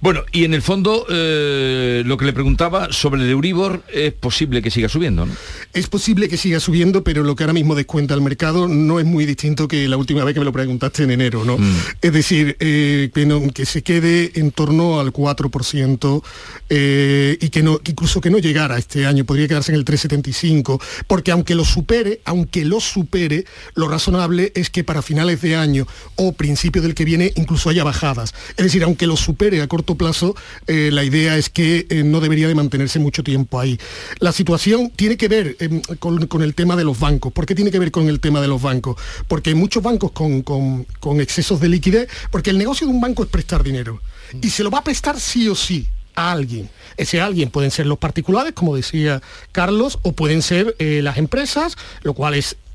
[0.00, 4.60] Bueno, y en el fondo eh, lo que le preguntaba sobre el Euribor es posible
[4.62, 5.34] que siga subiendo, ¿no?
[5.72, 9.06] Es posible que siga subiendo, pero lo que ahora mismo descuenta el mercado no es
[9.06, 11.56] muy distinto que la última vez que me lo preguntaste en enero, ¿no?
[11.58, 11.76] Mm.
[12.02, 16.22] Es decir, eh, que, no- que se quede en torno al 4%
[16.68, 20.80] eh, y que no, incluso que no llegara este año, podría quedarse en el 3,75,
[21.06, 25.86] porque aunque lo supere, aunque lo supere, lo razonable es que para finales de año
[26.16, 28.34] o principio del que viene incluso haya bajadas.
[28.56, 30.34] Es decir, aunque lo supere a corto plazo,
[30.66, 33.78] eh, la idea es que eh, no debería de mantenerse mucho tiempo ahí.
[34.18, 37.32] La situación tiene que ver em, con, con el tema de los bancos.
[37.32, 38.96] ¿Por qué tiene que ver con el tema de los bancos?
[39.28, 43.00] Porque hay muchos bancos con, con- con excesos de liquidez, porque el negocio de un
[43.00, 44.00] banco es prestar dinero.
[44.42, 46.68] Y se lo va a prestar sí o sí a alguien.
[46.96, 49.20] Ese alguien pueden ser los particulares, como decía
[49.52, 52.65] Carlos, o pueden ser eh, las empresas, lo cual es mm,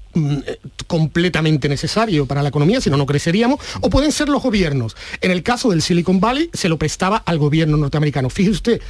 [0.87, 4.95] completamente necesario para la economía, si no, no creceríamos, o pueden ser los gobiernos.
[5.21, 8.29] En el caso del Silicon Valley se lo prestaba al gobierno norteamericano.
[8.29, 8.81] Fíjese usted,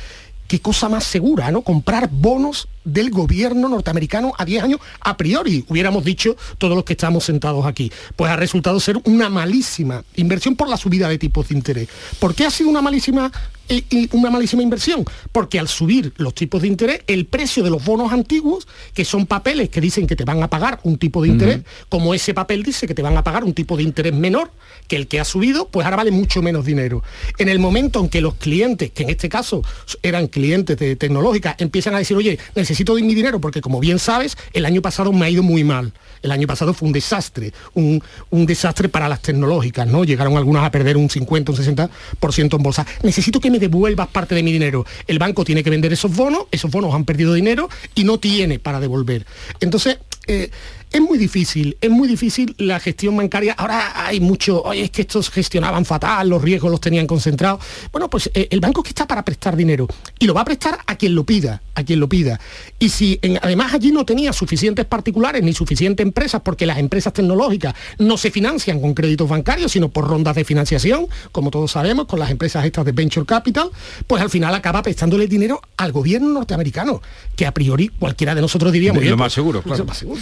[0.48, 1.62] qué cosa más segura, ¿no?
[1.62, 6.94] Comprar bonos del gobierno norteamericano a 10 años a priori, hubiéramos dicho todos los que
[6.94, 7.92] estamos sentados aquí.
[8.16, 11.90] Pues ha resultado ser una malísima inversión por la subida de tipos de interés.
[12.20, 13.32] ¿Por qué ha sido una malísima
[13.70, 15.06] eh, y una malísima inversión?
[15.32, 19.26] Porque al subir los tipos de interés, el precio de los bonos antiguos, que son
[19.26, 22.64] papeles que dicen que te van a pagar un tipo de interés, como ese papel
[22.64, 24.52] dice que te van a pagar un tipo de interés menor
[24.88, 27.04] que el que ha subido, pues ahora vale mucho menos dinero.
[27.38, 29.62] En el momento en que los clientes, que en este caso
[30.04, 34.00] eran clientes de tecnológica, empiezan a decir, oye, necesito de mi dinero porque como bien
[34.00, 35.94] sabes, el año pasado me ha ido muy mal.
[36.22, 40.04] El año pasado fue un desastre, un, un desastre para las tecnológicas, ¿no?
[40.04, 42.86] Llegaron algunas a perder un 50, un 60% en bolsa.
[43.04, 44.86] Necesito que me devuelvas parte de mi dinero.
[45.08, 48.60] El banco tiene que vender esos bonos, esos bonos han perdido dinero y no tiene
[48.60, 49.26] para devolver.
[49.60, 50.52] Entonces, eh,
[50.92, 53.54] es muy difícil, es muy difícil la gestión bancaria.
[53.54, 57.62] Ahora hay mucho, oye, es que estos gestionaban fatal, los riesgos los tenían concentrados.
[57.92, 59.88] Bueno, pues eh, el banco que está para prestar dinero
[60.20, 62.40] y lo va a prestar a quien lo pida, a quien lo pida.
[62.78, 67.14] Y si en- además allí no tenía suficientes particulares ni suficientes empresas, porque las empresas
[67.14, 72.06] tecnológicas no se financian con créditos bancarios, sino por rondas de financiación, como todos sabemos,
[72.08, 73.70] con las empresas estas de Venture Capital,
[74.08, 77.02] pues al final acaba prestándole dinero al gobierno norteamericano,
[77.36, 79.02] que a priori cualquiera de nosotros diríamos...
[79.02, 79.80] Lo "Oye, más seguro, claro.
[79.80, 80.20] lo más seguro".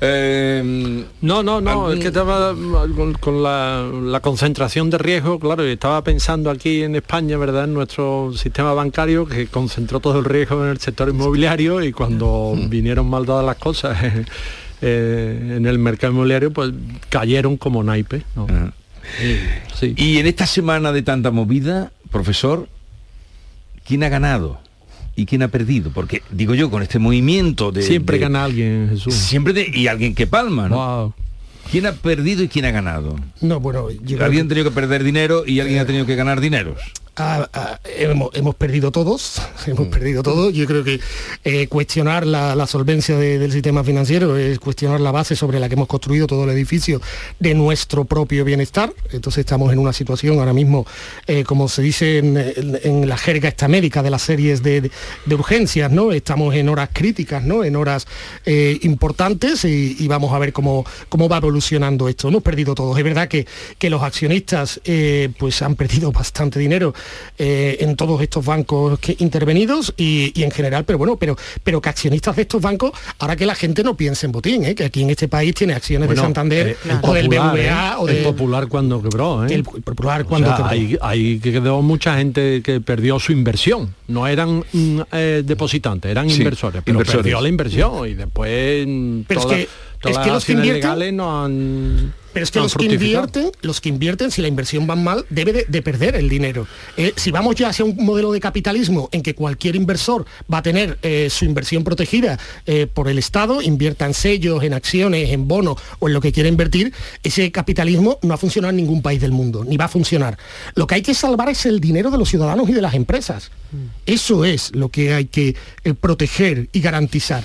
[0.00, 5.72] No, no, no, es que estaba con, con la, la concentración de riesgo, claro, y
[5.72, 7.64] estaba pensando aquí en España, ¿verdad?
[7.64, 12.54] En nuestro sistema bancario que concentró todo el riesgo en el sector inmobiliario y cuando
[12.68, 13.98] vinieron mal dadas las cosas
[14.82, 16.72] eh, en el mercado inmobiliario, pues
[17.08, 18.22] cayeron como naipes.
[18.36, 18.46] ¿no?
[19.96, 22.68] Y en esta semana de tanta movida, profesor,
[23.86, 24.60] ¿quién ha ganado?
[25.18, 25.90] ¿Y quién ha perdido?
[25.92, 27.82] Porque digo yo, con este movimiento de...
[27.82, 29.12] Siempre de- gana alguien, Jesús.
[29.14, 31.12] Siempre de- y alguien que palma, ¿no?
[31.72, 33.16] ¿Quién ha perdido y quién ha ganado?
[33.40, 36.40] No, bueno, yo Alguien ha tenido que perder dinero y alguien ha tenido que ganar
[36.40, 36.78] dineros.
[37.20, 40.52] Ah, ah, hemos, hemos perdido todos, hemos perdido todos.
[40.54, 41.00] Yo creo que
[41.44, 45.68] eh, cuestionar la, la solvencia de- del sistema financiero es cuestionar la base sobre la
[45.68, 47.00] que hemos construido todo el edificio
[47.40, 48.92] de nuestro propio bienestar.
[49.10, 50.86] Entonces estamos en una situación ahora mismo,
[51.26, 54.82] eh, como se dice en, en- en la jerga esta médica de las series de,
[54.82, 54.90] de-
[55.26, 56.12] de urgencias, ¿no?
[56.12, 57.64] Estamos en horas críticas, ¿no?
[57.64, 58.06] En horas
[58.46, 62.28] eh, importantes y, y vamos a ver cómo, cómo va evolucionando esto.
[62.28, 62.96] Hemos perdido todos.
[62.96, 63.44] Es verdad que,
[63.76, 64.80] que los accionistas
[65.38, 66.94] pues han perdido bastante dinero
[67.38, 71.80] eh, en todos estos bancos que, intervenidos y, y en general, pero bueno, pero, pero
[71.80, 74.74] que accionistas de estos bancos, ahora que la gente no piense en botín, ¿eh?
[74.74, 77.52] que aquí en este país tiene acciones Bueno, de Santander eh, el o del Popular,
[77.54, 77.94] BVA ¿eh?
[77.98, 79.54] o el del popular cuando quebró ¿eh?
[79.54, 80.70] el popular O cuando sea, quebró.
[80.70, 86.10] hay, hay que quedó mucha gente que perdió su inversión no eran mm, eh, depositantes
[86.10, 87.22] eran Sí, inversores pero inversores.
[87.22, 89.68] perdió la inversión y después mm, es que-
[90.00, 92.74] todas es que las los que invierten- legales no han Pero es que no los
[92.74, 96.28] que invierten, los que invierten, si la inversión va mal, debe de, de perder el
[96.28, 96.66] dinero.
[96.96, 100.62] Eh, si vamos ya hacia un modelo de capitalismo en que cualquier inversor va a
[100.62, 105.48] tener eh, su inversión protegida eh, por el Estado, invierta en sellos, en acciones, en
[105.48, 109.20] bonos o en lo que quiera invertir, ese capitalismo no ha funcionado en ningún país
[109.20, 110.38] del mundo, ni va a funcionar.
[110.74, 113.50] Lo que hay que salvar es el dinero de los ciudadanos y de las empresas.
[114.06, 115.56] Eso es lo que hay que
[116.00, 117.42] proteger y garantizar.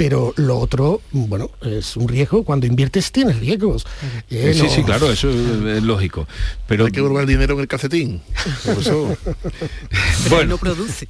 [0.00, 2.42] Pero lo otro, bueno, es un riesgo.
[2.42, 3.86] Cuando inviertes tienes riesgos.
[4.30, 6.26] Eh, sí, no- sí, claro, eso es, lógico.
[6.66, 8.22] Pero Hay que el dinero en el calcetín.
[8.64, 9.14] Por eso-
[10.30, 10.52] Bueno.
[10.52, 11.06] no produce.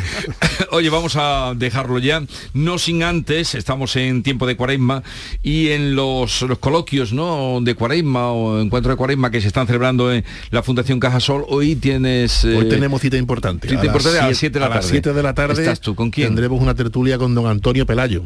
[0.72, 5.02] Oye, vamos a dejarlo ya, no sin antes, estamos en tiempo de cuaresma
[5.42, 7.60] y en los, los coloquios ¿no?
[7.62, 11.76] de cuaresma o encuentro de cuaresma que se están celebrando en la Fundación Cajasol, hoy
[11.76, 12.44] tienes...
[12.44, 13.68] eh, Hoy tenemos cita importante.
[13.68, 14.90] cita A las importante a las siete- 7 de la a las tarde.
[14.90, 16.28] 7 de la tarde ¿Estás tú con quién?
[16.28, 18.17] Tendremos una tertulia con don Antonio Pelayo,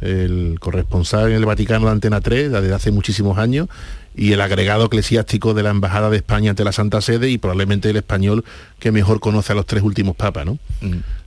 [0.00, 3.68] el corresponsal en el Vaticano de Antena 3 desde hace muchísimos años
[4.14, 7.90] y el agregado eclesiástico de la Embajada de España ante la Santa Sede y probablemente
[7.90, 8.44] el español
[8.78, 10.58] que mejor conoce a los tres últimos papas, ¿no?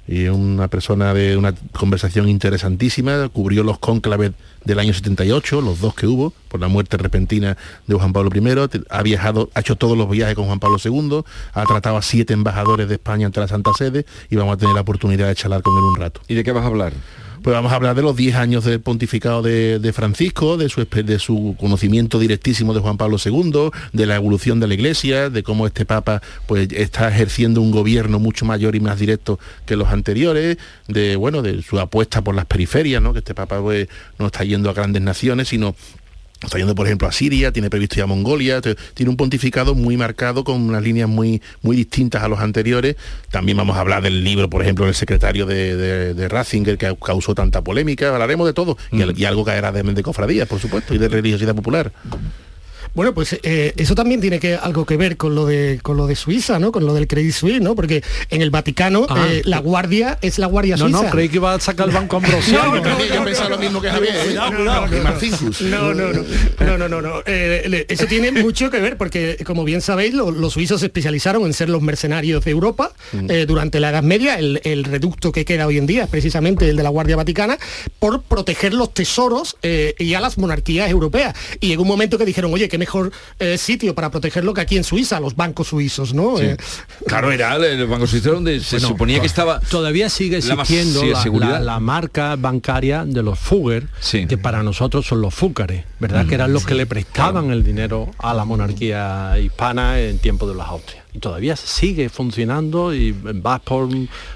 [0.06, 4.34] Y una persona de una conversación interesantísima, cubrió los cónclaves
[4.66, 7.56] del año 78, los dos que hubo, por la muerte repentina
[7.88, 11.22] de Juan Pablo I, ha viajado, ha hecho todos los viajes con Juan Pablo II,
[11.54, 14.76] ha tratado a siete embajadores de España ante la Santa Sede y vamos a tener
[14.76, 16.20] la oportunidad de charlar con él un rato.
[16.28, 16.92] ¿Y de qué vas a hablar?
[17.44, 20.86] Pues vamos a hablar de los 10 años del pontificado de, de Francisco, de su,
[20.86, 25.44] de su conocimiento directísimo de Juan Pablo II, de la evolución de la Iglesia, de
[25.44, 29.90] cómo este Papa pues, está ejerciendo un gobierno mucho mayor y más directo que los
[29.90, 33.12] anteriores, de bueno, de su apuesta por las periferias, ¿no?
[33.12, 35.76] que este Papa pues, no está yendo a grandes naciones, sino
[36.44, 39.98] Está yendo, por ejemplo, a Siria, tiene previsto ir a Mongolia, tiene un pontificado muy
[39.98, 42.96] marcado con unas líneas muy, muy distintas a los anteriores.
[43.32, 46.96] También vamos a hablar del libro, por ejemplo, del secretario de, de, de Ratzinger, que
[47.04, 48.10] causó tanta polémica.
[48.10, 48.78] Hablaremos de todo.
[48.92, 51.92] Y algo caerá de, de cofradías, por supuesto, y de religiosidad popular.
[52.96, 56.06] Bueno, pues eh, eso también tiene que algo que ver con lo de con lo
[56.08, 56.72] de Suiza, ¿no?
[56.72, 57.74] Con lo del Credit Suisse, ¿no?
[57.76, 59.28] Porque en el Vaticano Ah.
[59.30, 61.04] eh, la guardia es la guardia No, suiza.
[61.04, 62.64] no, creí que iba a sacar el banco ambrosiano.
[62.76, 64.64] No, no, no, yo no, pensaba no, lo mismo que no, Javier, No, no.
[64.64, 66.24] No, no, no,
[66.60, 67.14] no, no, no, no.
[67.26, 71.44] Eh, eso tiene mucho que ver porque, como bien sabéis, lo- los suizos se especializaron
[71.46, 73.32] en ser los mercenarios de Europa Mm.
[73.32, 74.38] eh, durante la Edad Media.
[74.38, 77.58] El, el reducto que queda hoy en día es precisamente el de la Guardia Vaticana
[78.00, 81.36] por proteger los tesoros eh, y a las monarquías europeas.
[81.60, 84.78] Y llegó un momento que dijeron, oye, qué mejor eh, sitio para protegerlo que aquí
[84.78, 86.40] en Suiza, los bancos suizos, ¿no?
[86.40, 86.58] Eh,
[87.08, 89.60] Claro, era el, Banco Suizo donde se Bueno, suponía que estaba...
[89.60, 93.88] Todavía sigue existiendo sí, la, la- la marca bancaria de los Fugger,
[94.28, 96.26] que para nosotros son los Fúcares, ¿verdad?
[96.26, 100.48] Mm, que eran los que le prestaban el dinero a la monarquía hispana en tiempo
[100.48, 101.03] de los Austrias.
[101.16, 103.88] Y todavía sigue funcionando y vas por...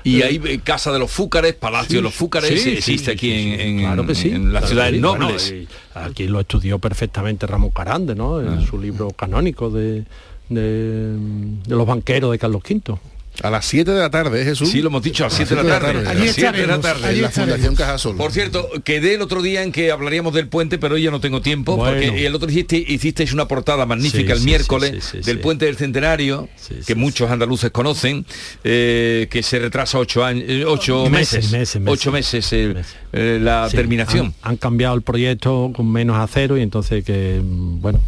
[0.04, 3.06] Y eh, hay eh, Casa de los Fúcares, Palacio Sí, de los Fúcares, sí, existe
[3.06, 5.54] sí, aquí en, en- claro que en las claro ciudades nobles.
[5.96, 8.40] aquí lo estudió perfectamente Ramón Carande, ¿no?
[8.42, 10.04] En su libro canónico de,
[10.50, 12.98] de, de los banqueros de Carlos V.
[13.44, 14.70] A las 7 de la tarde, ¿eh, Jesús.
[14.72, 16.08] Sí, lo hemos dicho, a las 7 de la tarde.
[16.10, 17.12] a las 7 de la tarde.
[17.12, 18.16] en la Fundación Cajasol.
[18.18, 21.20] Por cierto, quedé el otro día en que hablaríamos del puente, pero hoy ya no
[21.20, 21.94] tengo tiempo, Bueno.
[22.02, 25.26] porque el otro hiciste, hicisteis una portada magnífica Sí, el sí, miércoles sí, sí, sí,
[25.26, 25.44] del sí.
[25.44, 26.50] puente del Centenario,
[26.86, 28.26] que muchos andaluces conocen,
[28.64, 32.00] eh, que se retrasa ocho años, eh, ocho meses, Meses, meses, meses.
[32.02, 34.34] ocho meses eh, la Sí, terminación.
[34.42, 38.00] Han, han cambiado el proyecto con menos acero y entonces que, mm, bueno...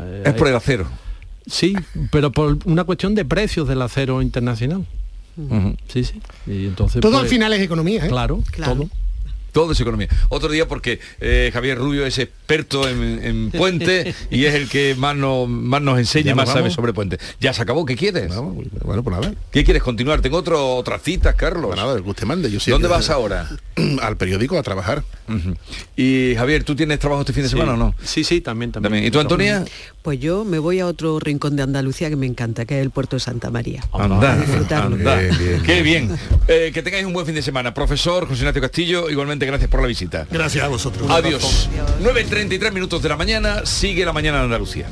[0.00, 0.86] eh, Es por el acero.
[1.46, 1.74] Sí,
[2.10, 4.86] pero por una cuestión de precios del acero internacional.
[5.88, 6.20] Sí, sí.
[6.46, 8.08] Y entonces, todo pues, al final es economía, ¿eh?
[8.08, 8.88] Claro, todo.
[9.54, 10.08] Todo es economía.
[10.28, 14.94] Otro día porque eh, Javier Rubio es experto en, en puente y es el que
[14.98, 17.18] más, no- más nos enseña, Ya más sabe sobre puente.
[17.40, 18.34] Ya se acabó, ¿qué quieres?
[18.34, 19.32] Bueno, pues nada.
[19.52, 20.20] ¿Qué quieres continuar?
[20.20, 21.66] Tengo otro, otras citas, Carlos.
[21.68, 22.50] Pues nada, que usted mande.
[22.50, 23.48] Yo sí- ¿Dónde vas ahora?
[24.02, 25.04] Al periódico a trabajar.
[25.96, 27.54] Y Javier, ¿tú tienes trabajo este fin de Sí.
[27.54, 27.94] semana o no?
[28.02, 29.04] Sí, sí, también, también.
[29.04, 29.64] ¿Y tú, Antonia?
[30.02, 32.90] Pues yo me voy a otro rincón de Andalucía que me encanta, que es el
[32.90, 33.82] puerto de Santa María.
[33.92, 34.32] Anda,
[34.70, 35.20] anda.
[35.64, 36.10] Qué bien.
[36.48, 37.72] Eh, que tengáis un buen fin de semana.
[37.72, 40.26] Profesor José Ignacio Castillo, igualmente gracias por la visita.
[40.30, 41.08] Gracias a vosotros.
[41.10, 41.68] Adiós.
[42.02, 44.86] 9.33 minutos de la mañana, sigue la mañana en Andalucía.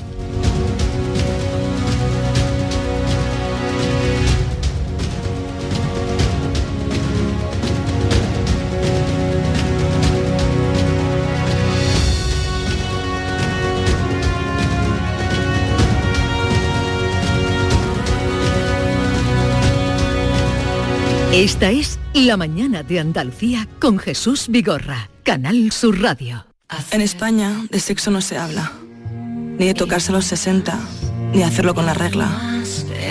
[21.33, 26.45] Esta es La mañana de Andalucía con Jesús Vigorra, Canal Sur Radio.
[26.91, 28.71] En España de sexo no se habla,
[29.59, 30.79] ni de tocarse los 60,
[31.33, 32.61] ni de hacerlo con la regla.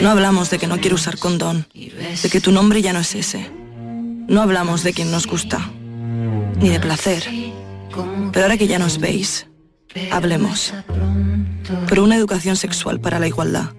[0.04, 3.16] No hablamos de que no quiero usar condón, de que tu nombre ya no es
[3.16, 3.50] ese.
[4.28, 5.72] No hablamos de quien nos gusta,
[6.60, 7.24] ni de placer.
[8.32, 9.48] Pero ahora que ya nos veis,
[10.12, 10.76] hablemos.
[11.90, 13.72] Por una educación sexual para la igualdad.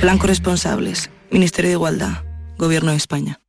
[0.00, 2.24] Plan corresponsables, Ministerio de Igualdad,
[2.60, 3.40] Gobierno de España.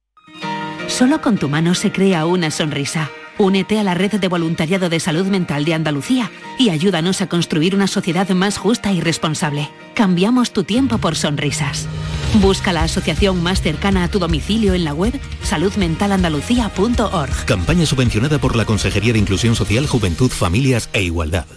[0.87, 3.11] Solo con tu mano se crea una sonrisa.
[3.37, 7.75] Únete a la red de voluntariado de salud mental de Andalucía y ayúdanos a construir
[7.75, 9.69] una sociedad más justa y responsable.
[9.95, 11.89] Cambiamos tu tiempo por sonrisas.
[12.35, 17.45] Busca la asociación más cercana a tu domicilio en la web saludmentalandalucía.org.
[17.45, 21.47] Campaña subvencionada por la Consejería de Inclusión Social, Juventud, Familias e Igualdad.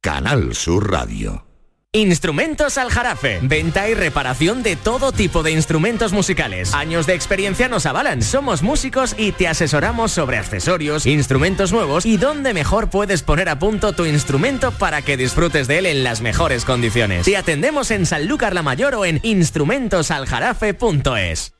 [0.00, 1.51] Canal Sur Radio.
[1.94, 3.38] Instrumentos Aljarafe.
[3.42, 6.72] Venta y reparación de todo tipo de instrumentos musicales.
[6.72, 8.22] Años de experiencia nos avalan.
[8.22, 13.58] Somos músicos y te asesoramos sobre accesorios, instrumentos nuevos y dónde mejor puedes poner a
[13.58, 17.26] punto tu instrumento para que disfrutes de él en las mejores condiciones.
[17.26, 21.52] Te atendemos en Sanlúcar la Mayor o en instrumentosaljarafe.es.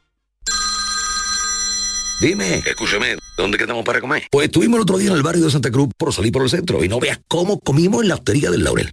[2.23, 4.23] Dime, escúchame, ¿dónde quedamos para comer?
[4.31, 6.49] Pues estuvimos el otro día en el barrio de Santa Cruz por salir por el
[6.49, 8.93] centro y no veas cómo comimos en la hostería del Laurel.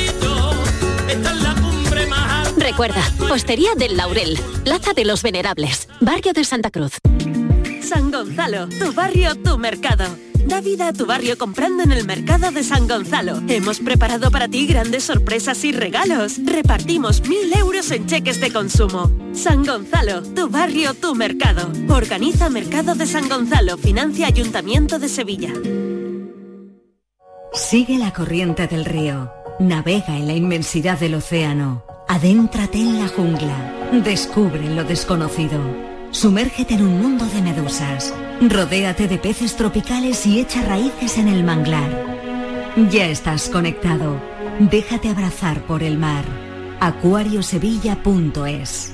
[2.71, 6.93] Recuerda, Postería del Laurel, Plaza de los Venerables, Barrio de Santa Cruz.
[7.83, 10.05] San Gonzalo, tu barrio, tu mercado.
[10.47, 13.41] Da vida a tu barrio comprando en el mercado de San Gonzalo.
[13.49, 16.37] Hemos preparado para ti grandes sorpresas y regalos.
[16.45, 19.11] Repartimos mil euros en cheques de consumo.
[19.33, 21.69] San Gonzalo, tu barrio, tu mercado.
[21.89, 25.51] Organiza Mercado de San Gonzalo, financia Ayuntamiento de Sevilla.
[27.51, 29.29] Sigue la corriente del río.
[29.59, 31.90] Navega en la inmensidad del océano.
[32.11, 33.55] Adéntrate en la jungla.
[34.03, 35.61] Descubre lo desconocido.
[36.11, 38.13] Sumérgete en un mundo de medusas.
[38.41, 41.89] Rodéate de peces tropicales y echa raíces en el manglar.
[42.91, 44.19] Ya estás conectado.
[44.59, 46.25] Déjate abrazar por el mar.
[46.81, 48.91] acuariosevilla.es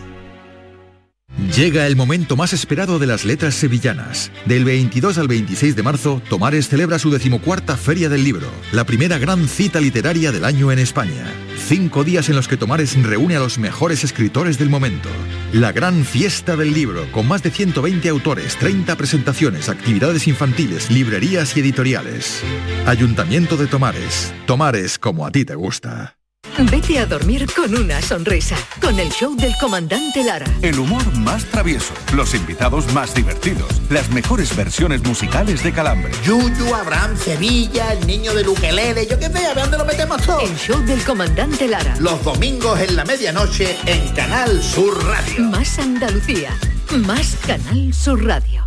[1.38, 4.32] Llega el momento más esperado de las letras sevillanas.
[4.46, 9.20] Del 22 al 26 de marzo, Tomares celebra su decimocuarta Feria del Libro, la primera
[9.20, 11.32] gran cita literaria del año en España.
[11.68, 15.10] Cinco días en los que Tomares reúne a los mejores escritores del momento.
[15.54, 21.56] La gran fiesta del libro, con más de 120 autores, 30 presentaciones, actividades infantiles, librerías
[21.56, 22.42] y editoriales.
[22.88, 24.34] Ayuntamiento de Tomares.
[24.48, 26.18] Tomares como a ti te gusta.
[26.60, 30.48] Vete a dormir con una sonrisa, con el show del comandante Lara.
[30.64, 36.12] El humor más travieso, los invitados más divertidos, las mejores versiones musicales de Calambre.
[36.26, 40.20] Yuyu, Abraham, Sevilla, el niño de Luquelele, yo qué sé, a ver dónde lo metemos
[40.24, 40.40] todo.
[40.40, 41.96] El show del comandante Lara.
[42.00, 45.44] Los domingos en la medianoche en Canal Sur Radio.
[45.44, 46.58] Más Andalucía,
[47.06, 48.67] más Canal Sur Radio.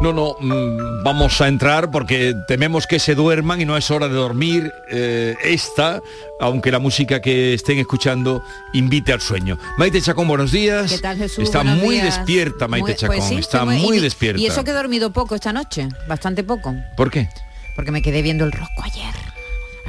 [0.00, 4.08] No, no, mm, vamos a entrar porque tememos que se duerman y no es hora
[4.08, 6.00] de dormir eh, esta,
[6.40, 8.42] aunque la música que estén escuchando
[8.72, 9.58] invite al sueño.
[9.76, 10.90] Maite Chacón, buenos días.
[10.90, 11.44] ¿Qué tal, Jesús?
[11.44, 12.16] Está Buenos muy días.
[12.16, 14.40] despierta Maite Muy- Chacón, pues sí, está muy y- despierta.
[14.40, 17.28] Y eso que he dormido poco esta noche, bastante poco, ¿Por qué?
[17.76, 19.14] porque me quedé viendo el rosco ayer.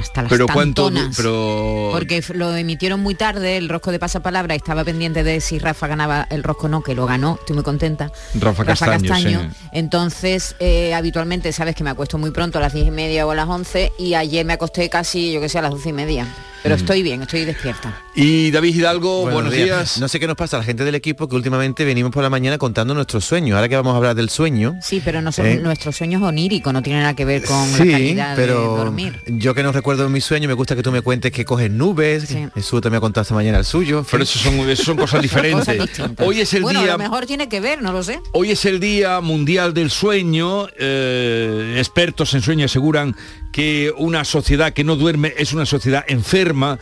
[0.02, 4.84] Hasta las Pero cuánto, pero Porque lo emitieron muy tarde, el rosco de pasapalabra, estaba
[4.84, 8.10] pendiente de si Rafa ganaba el rosco o no, que lo ganó, estoy muy contenta.
[8.34, 9.38] Rafa Castaño, sí.
[9.70, 13.30] Entonces, eh, habitualmente, sabes que me acuesto muy pronto, a las diez y media o
[13.30, 15.92] a las 11, y ayer me acosté casi, yo que sé, a las doce y
[15.92, 16.26] media.
[16.62, 16.78] Pero Mm.
[16.78, 18.00] estoy bien, estoy despierta.
[18.14, 19.98] Y David Hidalgo, buenos, días.
[19.98, 22.30] No sé qué nos pasa a la gente del equipo que últimamente venimos por la
[22.30, 23.56] mañana contando nuestros sueños.
[23.56, 24.74] Ahora que vamos a hablar del sueño.
[24.80, 27.78] Sí, pero no son, Eh, nuestros sueños oníricos, no tienen nada que ver con la
[27.78, 29.20] Sí, calidad pero de dormir.
[29.26, 32.28] yo que no recuerdo mi sueño, me gusta que tú me cuentes que coges nubes.
[32.54, 34.06] Jesús te me ha contado esta mañana el suyo.
[34.08, 35.66] Pero eso son, eso son cosas diferentes.
[35.66, 36.10] Cosas.
[36.18, 38.20] Hoy es el bueno, a día lo mejor tiene que ver, no lo sé.
[38.32, 40.68] Hoy es el Día Mundial del Sueño.
[40.78, 43.16] Eh, expertos en sueño aseguran
[43.52, 46.78] que una sociedad que no duerme es una sociedad enferma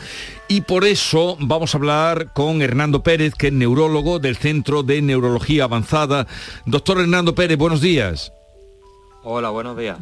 [0.48, 5.02] y por eso vamos a hablar con Hernando Pérez, que es neurólogo del Centro de
[5.02, 6.26] Neurología Avanzada.
[6.66, 8.32] Doctor Hernando Pérez, buenos días.
[9.22, 9.98] Hola, buenos días.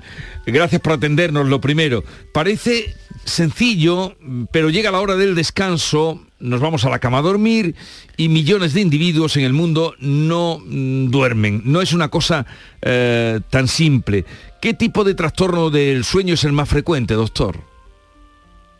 [0.46, 1.48] Gracias por atendernos.
[1.48, 2.94] Lo primero, parece
[3.24, 4.16] sencillo,
[4.52, 7.74] pero llega la hora del descanso, nos vamos a la cama a dormir
[8.16, 11.62] y millones de individuos en el mundo no mm, duermen.
[11.64, 12.46] No es una cosa
[12.80, 14.24] eh, tan simple.
[14.60, 17.60] ¿Qué tipo de trastorno del sueño es el más frecuente, doctor?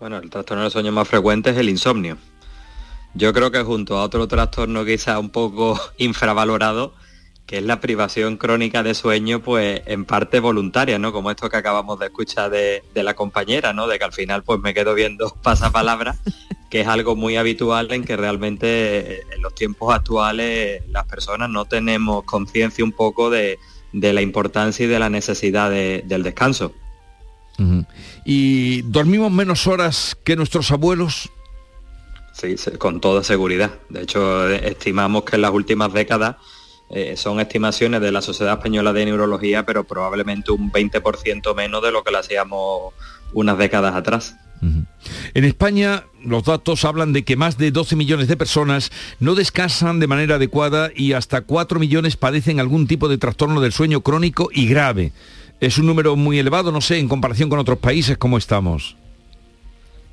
[0.00, 2.18] Bueno, el trastorno del sueño más frecuente es el insomnio.
[3.14, 6.94] Yo creo que junto a otro trastorno quizá un poco infravalorado,
[7.46, 11.12] que es la privación crónica de sueño, pues en parte voluntaria, ¿no?
[11.12, 13.86] Como esto que acabamos de escuchar de, de la compañera, ¿no?
[13.86, 16.16] De que al final pues me quedo viendo pasapalabra,
[16.70, 21.48] que es algo muy habitual en que realmente eh, en los tiempos actuales las personas
[21.48, 23.60] no tenemos conciencia un poco de,
[23.92, 26.72] de la importancia y de la necesidad de- del descanso.
[28.24, 31.28] ¿Y dormimos menos horas que nuestros abuelos?
[32.32, 33.72] Sí, con toda seguridad.
[33.88, 36.36] De hecho, eh, estimamos que en las últimas décadas
[36.90, 41.90] eh, son estimaciones de la Sociedad Española de Neurología, pero probablemente un 20% menos de
[41.90, 42.94] lo que lo hacíamos
[43.32, 44.36] unas décadas atrás.
[45.34, 48.90] En España los datos hablan de que más de 12 millones de personas
[49.20, 53.72] no descansan de manera adecuada y hasta 4 millones padecen algún tipo de trastorno del
[53.72, 55.12] sueño crónico y grave.
[55.60, 58.96] Es un número muy elevado, no sé, en comparación con otros países, ¿cómo estamos?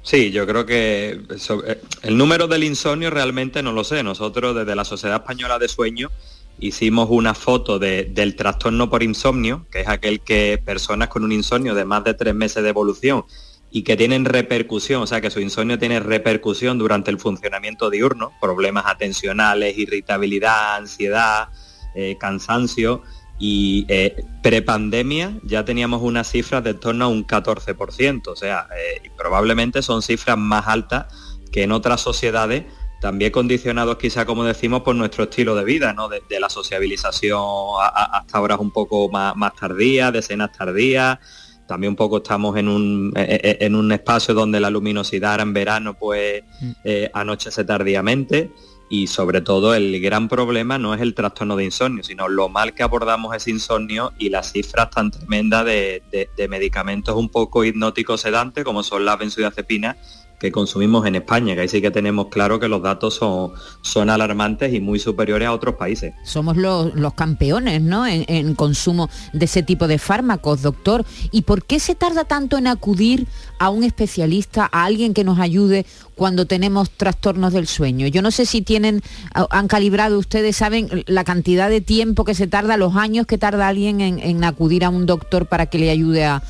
[0.04, 4.04] Sí, yo creo que eh, el número del insomnio realmente no lo sé.
[4.04, 6.12] Nosotros desde la Sociedad Española de Sueño
[6.60, 11.32] hicimos una foto de- del trastorno por insomnio, que es aquel que personas con un
[11.32, 13.26] insomnio de más de tres meses de evolución
[13.72, 18.32] y que tienen repercusión, o sea que su insomnio tiene repercusión durante el funcionamiento diurno,
[18.40, 21.50] problemas atencionales, irritabilidad, ansiedad,
[21.94, 23.04] eh, cansancio.
[23.38, 29.10] Y eh, prepandemia ya teníamos unas cifras de torno a un 14%, o sea, eh,
[29.18, 31.08] probablemente son cifras más altas
[31.52, 32.64] que en otras sociedades,
[33.02, 36.08] también condicionados quizá, como decimos, por nuestro estilo de vida, ¿no?
[36.08, 37.42] De, la sociabilización
[37.82, 41.20] a- a- hasta horas un poco más, más tardías, de cenas tardías,
[41.68, 45.54] también un poco estamos en un, eh, eh, en un espacio donde la luminosidad en
[45.54, 46.44] verano pues
[46.84, 48.52] eh, anochece tardíamente
[48.88, 52.76] y sobre todo el gran problema no es el trastorno de insomnio, sino lo mal
[52.76, 57.64] que abordamos ese insomnio y las cifras tan tremendas de, de- de medicamentos un poco
[57.66, 59.98] hipnóticos sedantes como son las benzodiazepinas
[60.40, 64.10] que consumimos en España, que ahí sí que tenemos claro que los datos son, son
[64.10, 66.14] alarmantes y muy superiores a otros países.
[66.24, 68.06] Somos los, los campeones, ¿no?
[68.06, 71.06] En, consumo de ese tipo de fármacos, doctor.
[71.32, 73.28] ¿Y por qué se tarda tanto en acudir
[73.60, 78.08] a un especialista, a alguien que nos ayude cuando tenemos trastornos del sueño?
[78.08, 79.02] Yo no sé si tienen,
[79.34, 83.68] han calibrado ustedes, saben la cantidad de tiempo que se tarda, los años que tarda
[83.70, 86.44] alguien en, en acudir a un doctor para que le ayude a-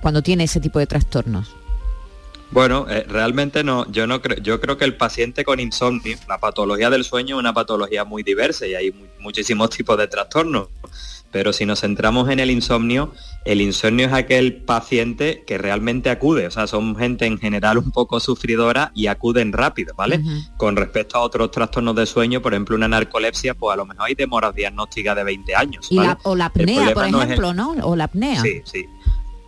[0.00, 1.50] cuando tiene ese tipo de trastornos.
[2.54, 6.38] Bueno, eh, realmente no, yo no creo, yo creo que el paciente con insomnio, la
[6.38, 10.68] patología del sueño es una patología muy diversa y hay mu- muchísimos tipos de trastornos.
[11.32, 13.12] Pero si nos centramos en el insomnio,
[13.44, 17.90] el insomnio es aquel paciente que realmente acude, o sea, son gente en general un
[17.90, 20.20] poco sufridora y acuden rápido, ¿vale?
[20.56, 24.04] Con respecto a otros trastornos de sueño, por ejemplo, una narcolepsia, pues a lo mejor
[24.06, 25.88] hay demoras diagnósticas de 20 años.
[25.90, 26.08] Y ¿vale?
[26.10, 27.70] la, o la apnea, por problema no el- ejemplo, ¿no?
[27.84, 28.40] O la apnea.
[28.40, 28.86] Sí, sí.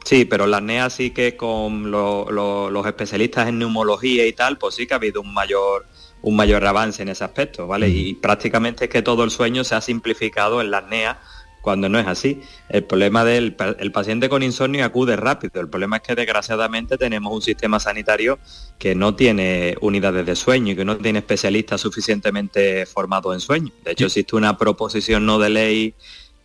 [0.07, 4.57] Sí, pero la apnea sí que con lo- lo- los especialistas en neumología y tal,
[4.57, 5.85] pues sí que ha habido un mayor
[6.23, 7.89] un mayor avance en ese aspecto, ¿vale?
[7.89, 11.21] Y prácticamente es que todo el sueño se ha simplificado en la apnea
[11.61, 12.41] cuando no es así.
[12.69, 15.61] El problema del el paciente con insomnio acude rápido.
[15.61, 18.39] El problema es que desgraciadamente tenemos un sistema sanitario
[18.79, 23.73] que no tiene unidades de sueño y que no tiene especialistas suficientemente formados en sueño.
[23.85, 25.95] De hecho, existe una proposición no de ley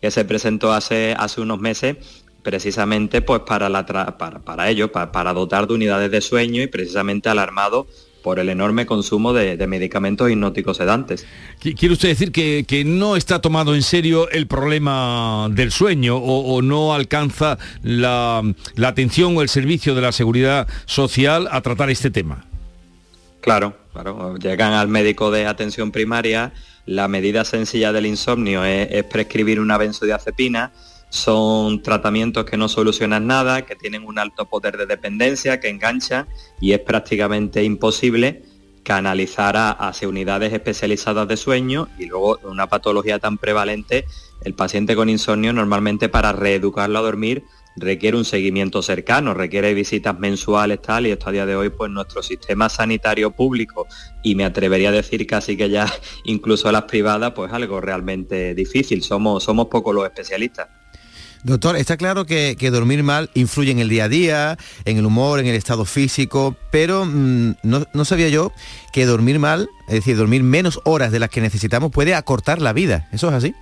[0.00, 1.96] que se presentó hace, hace unos meses
[2.42, 6.62] precisamente pues para, la tra- para, para ello, pa- para dotar de unidades de sueño
[6.62, 7.86] y precisamente alarmado
[8.22, 11.26] por el enorme consumo de, de medicamentos hipnóticos sedantes.
[11.60, 16.16] Qui- ¿Quiere usted decir que, que no está tomado en serio el problema del sueño
[16.18, 18.42] o, o no alcanza la,
[18.76, 22.44] la atención o el servicio de la seguridad social a tratar este tema?
[23.40, 24.36] Claro, claro.
[24.36, 26.52] Llegan al médico de atención primaria,
[26.86, 30.70] la medida sencilla del insomnio es, es prescribir una benzodiazepina,
[31.12, 36.26] son tratamientos que no solucionan nada, que tienen un alto poder de dependencia, que enganchan
[36.58, 38.44] y es prácticamente imposible
[38.82, 44.06] canalizar a- hacia unidades especializadas de sueño y luego una patología tan prevalente,
[44.42, 47.44] el paciente con insomnio normalmente para reeducarlo a dormir
[47.76, 51.90] requiere un seguimiento cercano, requiere visitas mensuales tal y esto a día de hoy pues
[51.90, 53.86] nuestro sistema sanitario público
[54.22, 55.86] y me atrevería a decir casi que ya
[56.24, 60.68] incluso las privadas pues algo realmente difícil, somos, somos pocos los especialistas.
[61.44, 65.06] Doctor, está claro que, que dormir mal influye en el día a día, en el
[65.06, 68.52] humor, en el estado físico, pero mm, no, no sabía yo
[68.92, 72.72] que dormir mal, es decir, dormir menos horas de las que necesitamos puede acortar la
[72.72, 73.08] vida.
[73.12, 73.54] ¿Eso es así?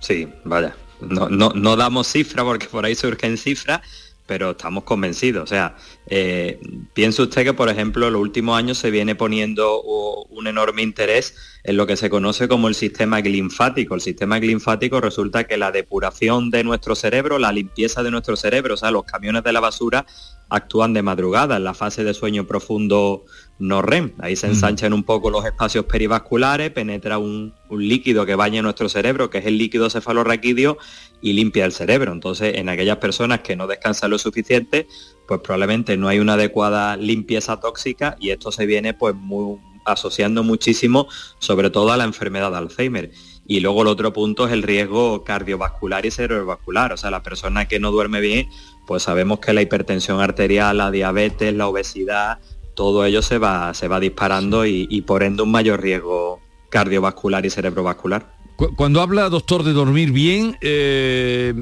[0.00, 0.76] Sí, vaya.
[1.00, 3.80] No, no, no damos cifra porque por ahí surgen cifras,
[4.26, 5.44] pero estamos convencidos.
[5.44, 5.76] O sea,
[6.08, 6.60] eh,
[6.92, 11.34] piense usted que, por ejemplo, en los últimos años se viene poniendo un enorme interés
[11.64, 13.94] en lo que se conoce como el sistema linfático.
[13.94, 18.74] El sistema linfático resulta que la depuración de nuestro cerebro, la limpieza de nuestro cerebro,
[18.74, 20.06] o sea, los camiones de la basura
[20.48, 23.24] actúan de madrugada en la fase de sueño profundo
[23.58, 24.12] no REM.
[24.18, 29.30] Ahí se ensanchan un poco los espacios perivasculares, penetra un, líquido que baña nuestro cerebro,
[29.30, 30.78] que es el líquido cefalorraquídeo,
[31.20, 32.12] y limpia el cerebro.
[32.12, 34.86] Entonces, en aquellas personas que no descansan lo suficiente,
[35.26, 40.42] pues probablemente no hay una adecuada limpieza tóxica y esto se viene pues muy, asociando
[40.42, 43.10] muchísimo, sobre todo a la enfermedad de Alzheimer.
[43.48, 46.92] Y luego el otro punto es el riesgo cardiovascular y cerebrovascular.
[46.92, 48.48] O sea, la persona que no duerme bien,
[48.86, 52.38] pues sabemos que la hipertensión arterial, la diabetes, la obesidad,
[52.74, 57.50] todo ello se va, se va disparando y, por ende un mayor riesgo cardiovascular y
[57.50, 58.36] cerebrovascular.
[58.76, 61.52] Cuando habla, doctor, de dormir bien, eh,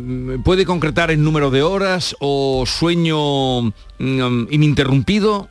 [0.44, 3.62] ¿puede concretar el número de horas o sueño
[3.98, 5.48] mm, ininterrumpido?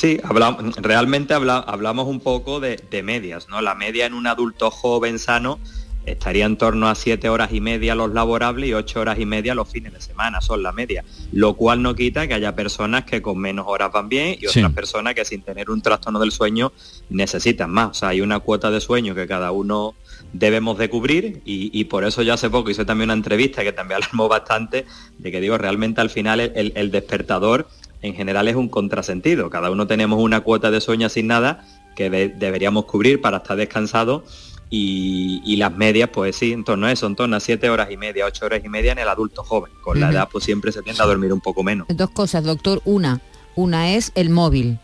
[0.00, 3.60] Sí, hablamos, realmente hablamos un poco de, de, medias, ¿no?
[3.60, 5.60] La media en un adulto joven sano
[6.06, 9.54] estaría en torno a siete horas y media los laborables y ocho horas y media
[9.54, 11.04] los fines de semana, son la media.
[11.32, 14.72] Lo cual no quita que haya personas que con menos horas van bien y otras
[14.72, 16.72] personas que sin tener un trastorno del sueño
[17.10, 17.90] necesitan más.
[17.90, 19.96] O sea, hay una cuota de sueño que cada uno
[20.32, 23.96] debemos de cubrir y, por eso yo hace poco hice también una entrevista que también
[24.02, 24.86] alarmó bastante
[25.18, 27.68] de que digo, realmente al final el despertador
[28.02, 29.50] en general es un contrasentido.
[29.50, 34.24] Cada uno tenemos una cuota de sueño asignada que deberíamos cubrir para estar descansado
[34.70, 37.96] y, las medias, pues sí, en torno a eso, en torno a siete horas y
[37.96, 39.72] media, ocho horas y media en el adulto joven.
[39.82, 41.88] Con la edad pues siempre se tiende a dormir un poco menos.
[41.88, 42.80] Dos cosas, doctor.
[42.84, 43.20] Una,
[43.56, 44.78] una es el móvil,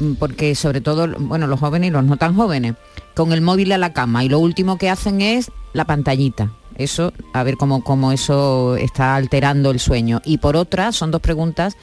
[0.00, 2.74] mm, porque sobre todo, bueno, los jóvenes y los no tan jóvenes,
[3.14, 6.52] con el móvil a la cama y lo último que hacen es la pantallita.
[6.74, 10.20] Eso, a ver cómo, cómo eso está alterando el sueño.
[10.24, 11.76] Y por otra, son dos preguntas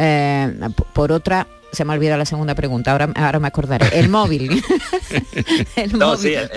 [0.00, 3.86] eh, por otra, se me ha olvidado la segunda pregunta, ahora, ahora me acordaré.
[3.92, 4.62] El móvil.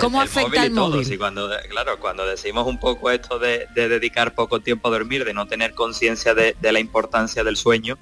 [0.00, 1.18] ¿Cómo afecta el móvil?
[1.18, 5.46] cuando, claro, cuando decimos un poco esto de, dedicar poco tiempo a dormir, de no
[5.46, 7.98] tener conciencia de, la importancia del sueño,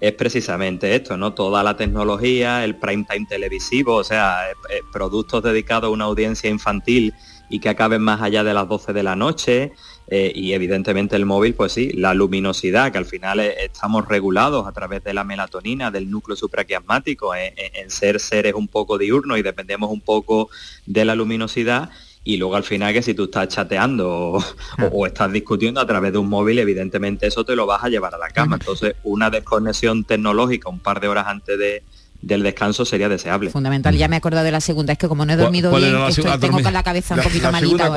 [0.00, 1.34] es precisamente esto, ¿no?
[1.34, 6.04] Toda la tecnología, el prime time televisivo, o sea, eh, eh, productos dedicados a una
[6.04, 7.14] audiencia infantil
[7.48, 9.72] y que acaben más allá de las 12 de la noche,
[10.08, 14.66] eh, y evidentemente el móvil, pues sí, la luminosidad, que al final eh, estamos regulados
[14.66, 19.38] a través de la melatonina, del núcleo supraquiasmático, eh, en ser seres un poco diurnos
[19.38, 20.48] y dependemos un poco
[20.86, 21.90] de la luminosidad.
[22.22, 24.44] Y luego al final que si tú estás chateando o,
[24.92, 28.14] o, estás discutiendo a través de un móvil, evidentemente eso te lo vas a llevar
[28.14, 28.56] a la cama.
[28.60, 31.82] Entonces, una desconexión tecnológica un par de horas antes de,
[32.26, 33.50] del descanso sería deseable.
[33.50, 35.94] Fundamental, ya me he acordado de la segunda, es que como no he dormido bien,
[36.40, 37.92] tengo con la cabeza un poquito malita.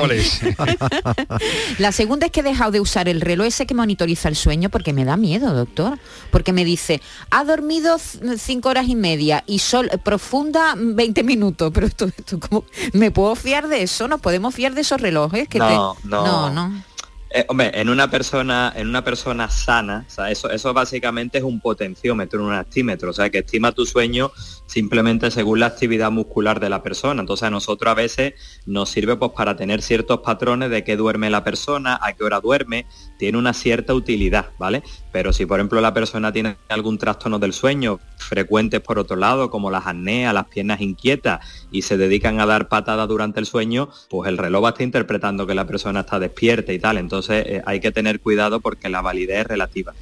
[1.78, 4.70] la segunda es que he dejado de usar el reloj ese que monitoriza el sueño
[4.70, 5.98] porque me da miedo, doctor.
[6.30, 7.96] Porque me dice, ha dormido
[8.38, 11.72] cinco horas y media y sol profunda 20 minutos.
[11.74, 14.06] Pero esto, esto como, ¿me puedo fiar de eso?
[14.06, 15.48] ¿Nos podemos fiar de esos relojes?
[15.48, 16.89] Que no, no, no, no.
[17.32, 22.44] Eh, hombre, en una persona, en una persona sana, eso, eso básicamente es un potenciómetro,
[22.44, 24.32] un actímetro, o sea, que estima tu sueño
[24.70, 27.20] simplemente según la actividad muscular de la persona.
[27.20, 28.34] Entonces a nosotros a veces
[28.66, 32.38] nos sirve pues para tener ciertos patrones de qué duerme la persona, a qué hora
[32.38, 32.86] duerme,
[33.18, 34.84] tiene una cierta utilidad, ¿vale?
[35.10, 39.50] Pero si por ejemplo la persona tiene algún trastorno del sueño, frecuentes por otro lado,
[39.50, 43.88] como las apneas, las piernas inquietas, y se dedican a dar patadas durante el sueño,
[44.08, 46.96] pues el reloj va a estar interpretando que la persona está despierta y tal.
[46.98, 49.94] Entonces eh, hay que tener cuidado porque la validez es relativa.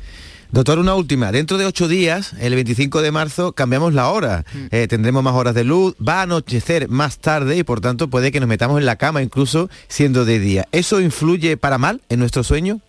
[0.51, 1.31] Doctor, una última.
[1.31, 4.45] Dentro de ocho días, el 25 de marzo, cambiamos la hora.
[4.55, 4.67] Mm.
[4.71, 8.33] Eh, tendremos más horas de luz, va a anochecer más tarde y por tanto puede
[8.33, 10.67] que nos metamos en la cama incluso siendo de día.
[10.73, 12.81] ¿Eso influye para mal en nuestro sueño?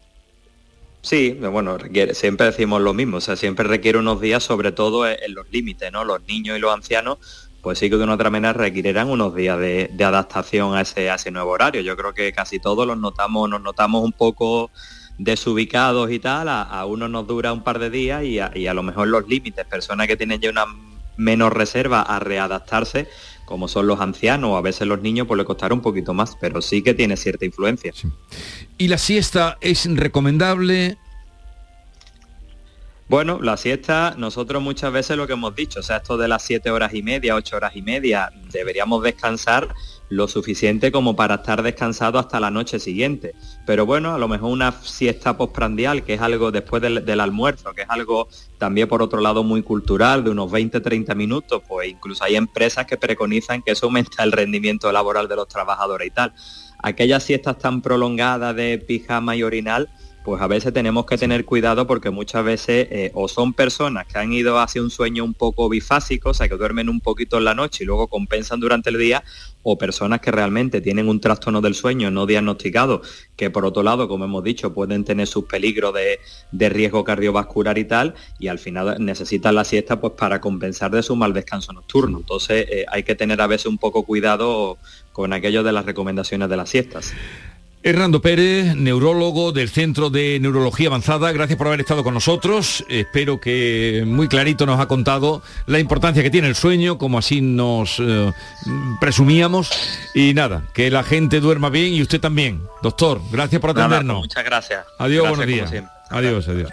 [1.02, 5.08] Sí, bueno, requiere, siempre decimos lo mismo, o sea, siempre requiere unos días, sobre todo
[5.08, 6.04] en los límites, ¿no?
[6.04, 7.20] Los niños y los ancianos
[7.62, 11.32] pues sí que de una otra manera requerirán unos días de, adaptación a ese, ese
[11.32, 11.82] nuevo horario.
[11.82, 14.72] Yo creo que casi todos los notamos, nos notamos un poco
[15.20, 19.10] desubicados y tal, a, uno nos dura un par de días y a, lo mejor
[19.10, 20.66] los límites, personas que tienen ya una
[21.18, 23.08] menos reserva a readaptarse,
[23.46, 26.38] como son los ancianos o a veces los niños, pues le costará un poquito más,
[26.40, 27.94] pero sí que tiene cierta influencia.
[28.78, 30.98] ¿Y la siesta es recomendable?
[33.10, 36.44] Bueno, la siesta, nosotros muchas veces lo que hemos dicho, o sea, esto de las
[36.44, 39.68] siete horas y media, ocho horas y media, deberíamos descansar
[40.10, 43.36] lo suficiente como para estar descansado hasta la noche siguiente.
[43.66, 47.84] Pero bueno, a lo mejor una siesta postprandial, que es algo después del, almuerzo, que
[47.84, 52.36] es algo también por otro lado muy cultural, de unos 20-30 minutos, pues incluso hay
[52.36, 56.34] empresas que preconizan que eso aumenta el rendimiento laboral de los trabajadores y tal.
[56.82, 59.90] Aquellas siestas tan prolongadas de pijama y orinal,
[60.30, 64.20] pues a veces tenemos que tener cuidado porque muchas veces eh, o son personas que
[64.20, 67.46] han ido hacia un sueño un poco bifásico, o sea, que duermen un poquito en
[67.46, 69.24] la noche y luego compensan durante el día,
[69.64, 73.02] o personas que realmente tienen un trastorno del sueño no diagnosticado,
[73.36, 76.20] que por otro lado, como hemos dicho, pueden tener sus peligros de,
[76.52, 81.02] de riesgo cardiovascular y tal, y al final necesitan la siesta pues para compensar de
[81.02, 82.20] su mal descanso nocturno.
[82.20, 84.78] Entonces eh, hay que tener a veces un poco cuidado
[85.12, 87.16] con aquello de las recomendaciones de las siestas.
[87.82, 92.84] Hernando Pérez, neurólogo del Centro de Neurología Avanzada, gracias por haber estado con nosotros.
[92.90, 97.40] Espero que muy clarito nos ha contado la importancia que tiene el sueño, como así
[97.40, 98.34] nos eh,
[99.00, 99.72] presumíamos.
[100.14, 102.62] Y nada, que la gente duerma bien y usted también.
[102.84, 104.18] Doctor, gracias por Nada, atendernos.
[104.18, 104.86] pues muchas gracias.
[104.98, 105.84] Adiós, Gracias, buenos días.
[106.10, 106.70] Adiós, adiós.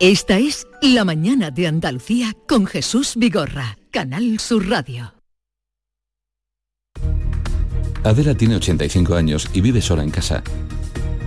[0.00, 5.12] Esta es La mañana de Andalucía con Jesús Vigorra, Canal Sur Radio.
[8.02, 10.42] Adela tiene 85 años y vive sola en casa.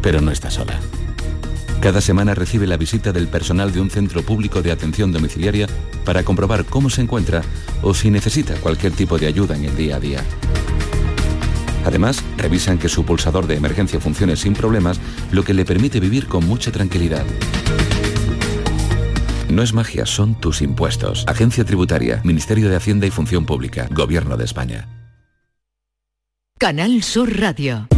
[0.01, 0.79] Pero no está sola.
[1.81, 5.67] Cada semana recibe la visita del personal de un centro público de atención domiciliaria
[6.05, 7.41] para comprobar cómo se encuentra
[7.81, 10.23] o si necesita cualquier tipo de ayuda en el día a día.
[11.85, 14.99] Además, revisan que su pulsador de emergencia funcione sin problemas,
[15.31, 17.25] lo que le permite vivir con mucha tranquilidad.
[19.49, 21.25] No es magia, son tus impuestos.
[21.27, 25.02] Agencia Tributaria, Ministerio de Hacienda y Función Pública, Gobierno de España.
[26.63, 27.89] Canal Sur Radio.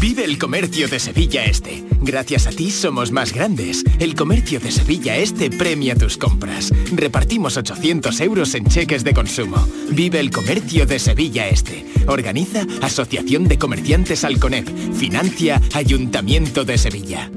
[0.00, 1.84] Vive el comercio de Sevilla Este.
[2.00, 3.84] Gracias a ti somos más grandes.
[4.00, 6.72] El comercio de Sevilla Este premia tus compras.
[6.90, 9.64] Repartimos 800 euros en cheques de consumo.
[9.92, 11.86] Vive el comercio de Sevilla Este.
[12.08, 14.66] Organiza Asociación de Comerciantes Alconep.
[14.96, 17.30] Financia Ayuntamiento de Sevilla.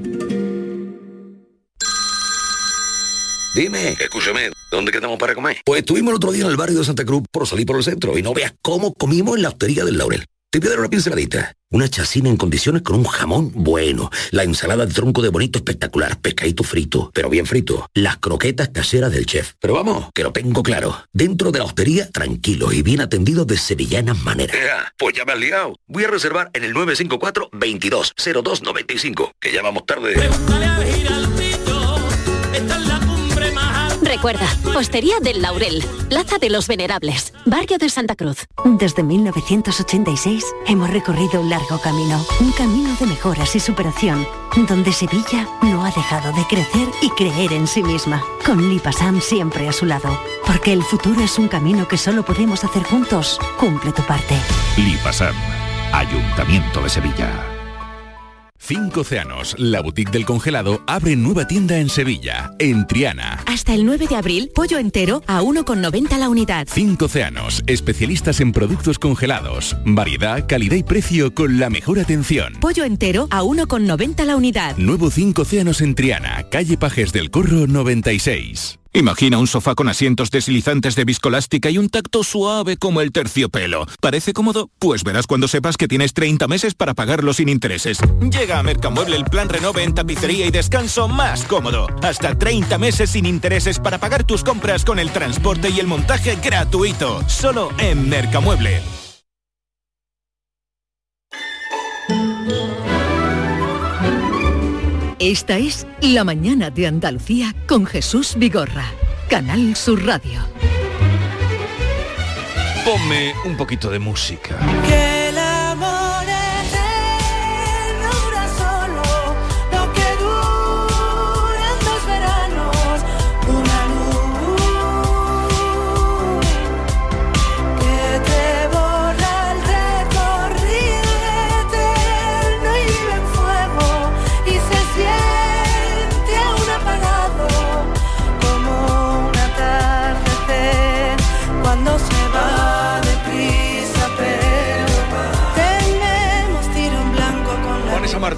[3.54, 5.58] Dime, escúchame, ¿dónde quedamos para comer?
[5.64, 7.84] Pues estuvimos el otro día en el barrio de Santa Cruz por salir por el
[7.84, 10.24] centro y no veas cómo comimos en la hostería del Laurel.
[10.52, 11.56] Te voy a dar una pinceladita.
[11.70, 14.10] Una chacina en condiciones con un jamón bueno.
[14.32, 16.20] La ensalada de tronco de bonito espectacular.
[16.20, 17.88] Pescadito frito, pero bien frito.
[17.94, 19.54] Las croquetas caseras del chef.
[19.60, 21.06] Pero vamos, que lo tengo claro.
[21.10, 24.54] Dentro de la hostería, tranquilos y bien atendidos de sevillanas maneras.
[24.98, 25.74] pues ya me has liado.
[25.86, 30.16] Voy a reservar en el 954 22 0295 que ya vamos tarde.
[34.12, 34.46] Recuerda,
[34.76, 38.46] Hostería del Laurel, Plaza de los Venerables, Barrio de Santa Cruz.
[38.62, 44.28] Desde 1986 hemos recorrido un largo camino, un camino de mejoras y superación,
[44.68, 49.66] donde Sevilla no ha dejado de crecer y creer en sí misma, con Lipasam siempre
[49.66, 53.40] a su lado, porque el futuro es un camino que solo podemos hacer juntos.
[53.58, 54.36] Cumple tu parte.
[54.76, 55.34] Lipasam,
[55.90, 57.51] Ayuntamiento de Sevilla.
[58.64, 63.42] Cinco Océanos, la boutique del congelado, abre nueva tienda en Sevilla, en Triana.
[63.44, 66.68] Hasta el 9 de abril, pollo entero a 1,90 la unidad.
[66.70, 69.76] Cinco Océanos, especialistas en productos congelados.
[69.84, 72.52] Variedad, calidad y precio con la mejor atención.
[72.60, 74.76] Pollo entero a 1,90 la unidad.
[74.76, 78.78] Nuevo Cinco Océanos en Triana, calle Pajes del Corro 96.
[78.94, 83.86] Imagina un sofá con asientos deslizantes de viscolástica y un tacto suave como el terciopelo.
[84.02, 84.68] ¿Parece cómodo?
[84.78, 87.98] Pues verás cuando sepas que tienes 30 meses para pagarlo sin intereses.
[88.20, 91.86] Llega a Mercamueble el plan Renove en tapicería y descanso más cómodo.
[92.02, 96.36] Hasta 30 meses sin intereses para pagar tus compras con el transporte y el montaje
[96.36, 97.26] gratuito.
[97.28, 99.01] Solo en Mercamueble.
[105.22, 108.86] Esta es La mañana de Andalucía con Jesús Vigorra,
[109.30, 110.40] Canal Sur Radio.
[112.84, 114.58] Ponme un poquito de música.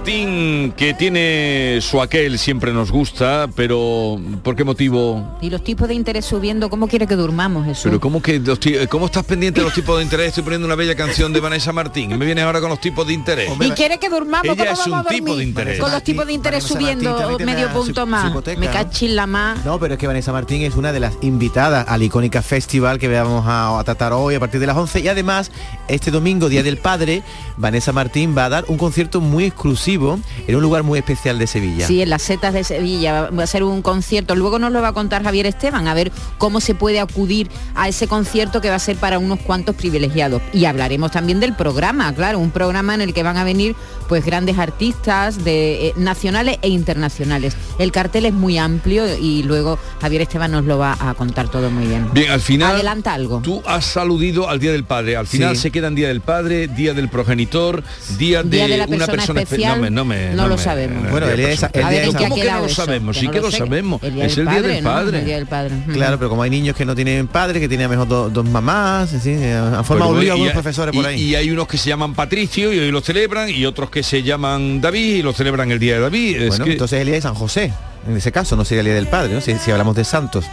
[0.09, 5.39] Martín, que tiene su aquel, siempre nos gusta, pero ¿por qué motivo?
[5.41, 7.85] Y los tipos de interés subiendo, ¿cómo quiere que durmamos eso?
[7.85, 10.29] Pero ¿cómo, que los ti- ¿cómo estás pendiente de los tipos de interés?
[10.29, 12.11] Estoy poniendo una bella canción de Vanessa Martín.
[12.13, 13.51] y Me vienes ahora con los tipos de interés.
[13.59, 14.45] ¿Y quiere que durmamos?
[14.45, 15.21] Ella ¿Cómo es vamos un a dormir?
[15.25, 15.81] tipo de interés.
[15.81, 18.31] Con los tipos de interés Vanessa subiendo medio punto su- más.
[18.31, 19.65] su Me cachis la más.
[19.65, 23.09] No, pero es que Vanessa Martín es una de las invitadas al icónica festival que
[23.09, 25.51] vamos a, a tratar hoy a partir de las 11 y además
[25.89, 27.23] este domingo, Día del Padre,
[27.57, 31.39] Vanessa Martín va a dar un concierto muy exclusivo exclusivo en un lugar muy especial
[31.39, 31.87] de Sevilla.
[31.87, 34.35] Sí, en las setas de Sevilla va a ser un concierto.
[34.35, 37.89] Luego nos lo va a contar Javier Esteban, a ver cómo se puede acudir a
[37.89, 40.43] ese concierto que va a ser para unos cuantos privilegiados.
[40.53, 43.75] Y hablaremos también del programa, claro, un programa en el que van a venir
[44.09, 47.57] pues grandes artistas de eh, nacionales e internacionales.
[47.79, 51.71] El cartel es muy amplio y luego Javier Esteban nos lo va a contar todo
[51.71, 52.09] muy bien.
[52.13, 53.41] Bien, al final Adelanta algo.
[53.43, 55.17] tú has aludido al Día del Padre.
[55.17, 55.63] Al final Sí.
[55.63, 57.83] se quedan Día del Padre, Día del Progenitor,
[58.19, 60.57] Día de, Día de la una persona persona espe- especial, me- no, me- no lo
[60.57, 61.11] me- sabemos.
[61.11, 62.75] Bueno, el día de el día ver, de San- ¿Cómo ¿qué que no lo eso?
[62.75, 63.15] sabemos?
[63.15, 64.03] Que Sí no que lo sabemos.
[64.03, 64.85] El Día Es el Día Padre, del.
[64.85, 65.19] Padre.
[65.19, 65.75] El Día del Padre.
[65.93, 68.31] Claro, pero como hay niños que no tienen padre, que tienen a lo mejor do-
[68.31, 71.21] dos mamás, así, eh, han formado un lío algunos hay- profesores por ahí.
[71.23, 74.23] Y hay unos que se llaman Patricio y hoy lo celebran, y otros que se
[74.23, 76.37] llaman David y lo celebran el Día de David.
[76.43, 77.73] Es bueno, que entonces el día de San José.
[78.07, 79.41] En ese caso no sería el día del padre, ¿no?
[79.41, 80.45] Si, si hablamos de santos.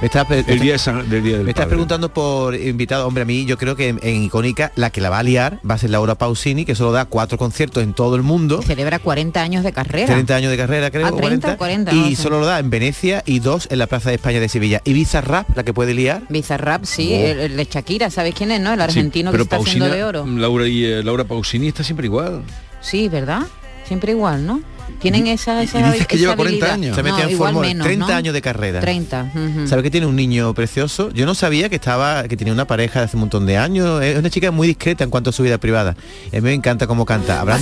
[0.00, 1.76] Me estás, el día de San- del Día del me estás Padre.
[1.76, 5.08] preguntando por invitado, hombre, a mí yo creo que en, en Icónica la que la
[5.10, 8.16] va a liar va a ser Laura Pausini, que solo da cuatro conciertos en todo
[8.16, 8.60] el mundo.
[8.62, 10.06] Celebra 40 años de carrera.
[10.06, 11.06] 30 años de carrera, creo.
[11.06, 12.22] Ah, 30 o 40, no y sé.
[12.22, 14.80] solo lo da en Venecia y dos en la Plaza de España de Sevilla.
[14.84, 16.22] Ibiza Rap, la que puede liar.
[16.28, 17.26] Bizarrap, sí, Oh.
[17.26, 18.72] el, el de Shakira, ¿sabes quién es, no?
[18.72, 20.26] El Sí, argentino que pero está Pausini- haciendo de oro.
[20.26, 22.42] Laura y eh, Laura Pausini está siempre igual.
[22.80, 23.42] Sí, ¿verdad?
[23.86, 24.60] Siempre igual, ¿no?
[25.00, 26.70] Tienen esa, esa dices que esa lleva 40 habilidad.
[26.74, 26.96] años.
[26.96, 28.14] Se mete No, en fórmula, menos, 30 ¿no?
[28.14, 28.80] años de carrera.
[28.80, 29.32] 30.
[29.34, 29.66] ujú.
[29.68, 31.10] ¿Sabe que tiene un niño precioso?
[31.10, 34.02] Yo no sabía que estaba, que tenía una pareja de hace un montón de años.
[34.02, 35.96] Es una chica muy discreta en cuanto a su vida privada.
[36.32, 37.40] Y a mí me encanta cómo canta.
[37.40, 37.58] Habrá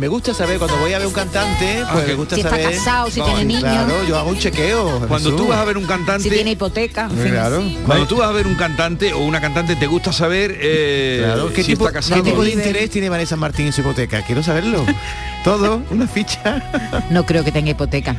[0.00, 2.56] Me gusta saber cuando voy a ver un cantante, pues que- me gusta Si está
[2.56, 2.70] saber.
[2.74, 3.60] casado, si tiene niños.
[3.64, 4.98] Claro, yo hago un chequeo.
[5.06, 5.36] Cuando Jesús.
[5.36, 7.08] tú vas a ver un cantante, Si tiene hipoteca.
[7.08, 7.62] Claro.
[7.84, 11.52] cuando tú vas a ver un cantante o una cantante, te gusta saber eh, Claro,
[11.52, 12.22] ¿qué, si tipo, está casado.
[12.22, 14.22] ¿qué tipo de interés tiene Vanessa Martín en su hipoteca?
[14.22, 14.86] Quiero saberlo.
[15.44, 16.62] Todo, una ficha.
[17.10, 18.16] No creo que tenga hipoteca.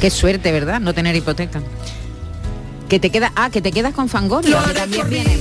[0.00, 0.80] Qué suerte, ¿verdad?
[0.80, 1.60] No tener hipoteca.
[2.88, 5.36] Que te queda, ah, que te quedas con Fangoria, que también viene.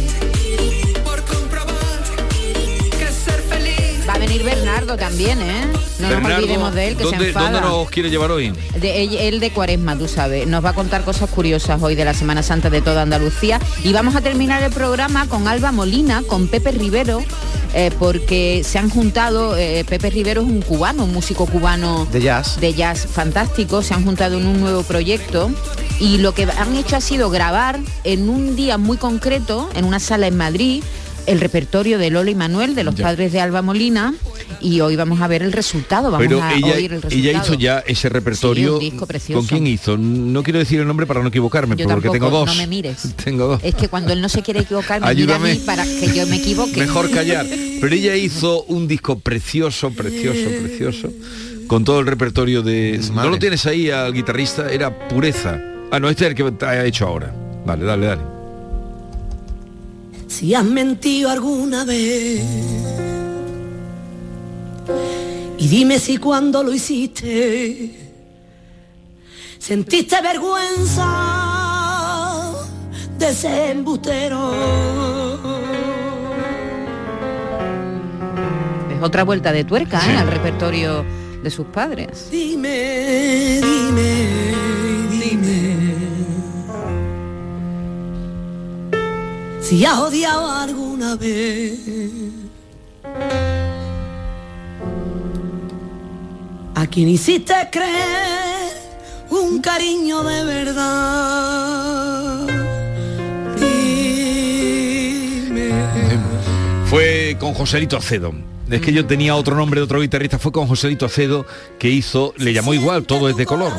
[4.20, 5.66] Venir Bernardo también, ¿eh?
[6.00, 7.52] No nos olvidemos de él, que se ¿dónde, enfada.
[7.52, 8.54] ¿Dónde nos quiere llevar hoy?
[8.80, 10.46] De, él, él de Cuaresma, tú sabes.
[10.48, 13.60] Nos va a contar cosas curiosas hoy de la Semana Santa de toda Andalucía.
[13.84, 17.24] Y vamos a terminar el programa con Alba Molina, con Pepe Rivero,
[17.74, 22.22] eh, porque se han juntado, eh, Pepe Rivero es un cubano, un músico cubano De
[22.22, 22.60] jazz.
[22.60, 25.52] de jazz fantástico, se han juntado en un nuevo proyecto
[26.00, 30.00] y lo que han hecho ha sido grabar en un día muy concreto, en una
[30.00, 30.84] sala en Madrid,
[31.26, 33.06] el repertorio de Lola y Manuel, de los Ya.
[33.06, 34.14] padres de Alba Molina,
[34.62, 37.16] y hoy vamos a ver el resultado, vamos Pero a ella, oír el resultado.
[37.30, 38.80] ella hizo ya ese repertorio.
[38.80, 39.40] Sí, un disco precioso.
[39.40, 39.98] ¿Con quién hizo?
[39.98, 42.48] No quiero decir el nombre para no equivocarme, Yo porque tampoco, tengo dos.
[42.48, 43.16] no me mires.
[43.24, 43.62] Tengo dos.
[43.64, 45.40] Es que cuando él no se quiere equivocar, me Ayúdame.
[45.50, 46.78] mira a mí para que yo me equivoque.
[46.80, 47.46] Mejor callar.
[47.82, 51.10] Pero ella hizo un disco precioso, precioso, precioso,
[51.68, 53.00] con todo el repertorio de...
[53.14, 54.70] ¿No lo tienes ahí al guitarrista?
[54.72, 55.62] Era pureza.
[55.92, 57.34] Ah, no, este es el que te ha hecho ahora.
[57.66, 58.39] Dale, dale, dale.
[60.30, 62.42] Si has mentido alguna vez.
[65.58, 68.10] Y dime si cuando lo hiciste
[69.60, 71.06] sentiste vergüenza
[73.20, 74.54] de ser embustero.
[78.96, 80.18] Es otra vuelta de tuerca ¿eh?
[80.18, 81.06] al repertorio
[81.44, 82.30] de sus padres.
[82.32, 84.69] Dime, dime, dime.
[89.70, 91.78] Si has odiado alguna vez.
[96.74, 98.72] A quien hiciste creer
[99.30, 102.48] un cariño de verdad.
[103.60, 105.70] Dime.
[106.86, 108.34] Fue con Joselito Acedo.
[108.72, 111.46] Es que yo tenía otro nombre de otro guitarrista, fue con Joselito Acedo
[111.78, 113.74] que hizo, le llamó igual, todo es de color.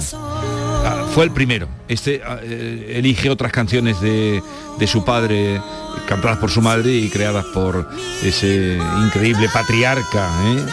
[1.12, 1.68] Fue el primero.
[1.88, 4.42] Este ah, eh, elige otras canciones de,
[4.78, 5.60] de su padre,
[6.08, 7.88] cantadas por su madre y creadas por
[8.22, 10.64] ese increíble patriarca, ¿eh?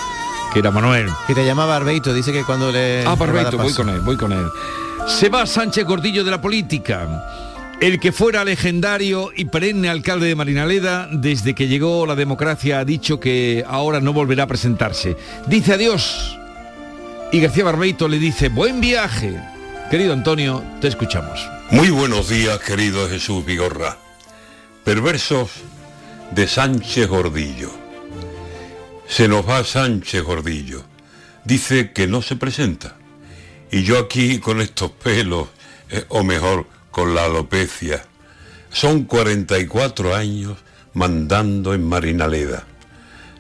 [0.54, 1.08] que era Manuel.
[1.26, 3.04] Que te llama Barbeito, dice que cuando le...
[3.06, 4.46] Ah, perfecto, voy con él, voy con él.
[5.08, 7.08] Se va Sánchez Gordillo de la política.
[7.80, 12.86] El que fuera legendario y perenne alcalde de Marinaleda, desde que llegó la democracia ha
[12.86, 15.16] dicho que ahora no volverá a presentarse.
[15.48, 16.38] Dice adiós.
[17.32, 19.57] Y García Barbeito le dice, buen viaje.
[19.90, 21.50] Querido Antonio, te escuchamos.
[21.72, 23.98] Muy buenos días, querido Jesús Vigorra.
[24.84, 25.50] Perversos
[26.32, 27.72] de Sánchez Gordillo.
[29.08, 30.84] Se nos va Sánchez Gordillo.
[31.46, 32.98] Dice que no se presenta.
[33.72, 35.48] Y yo aquí con estos pelos,
[35.90, 38.04] eh, o mejor, con la alopecia.
[38.70, 40.58] Son 44 años
[40.96, 42.66] mandando en Marinaleda.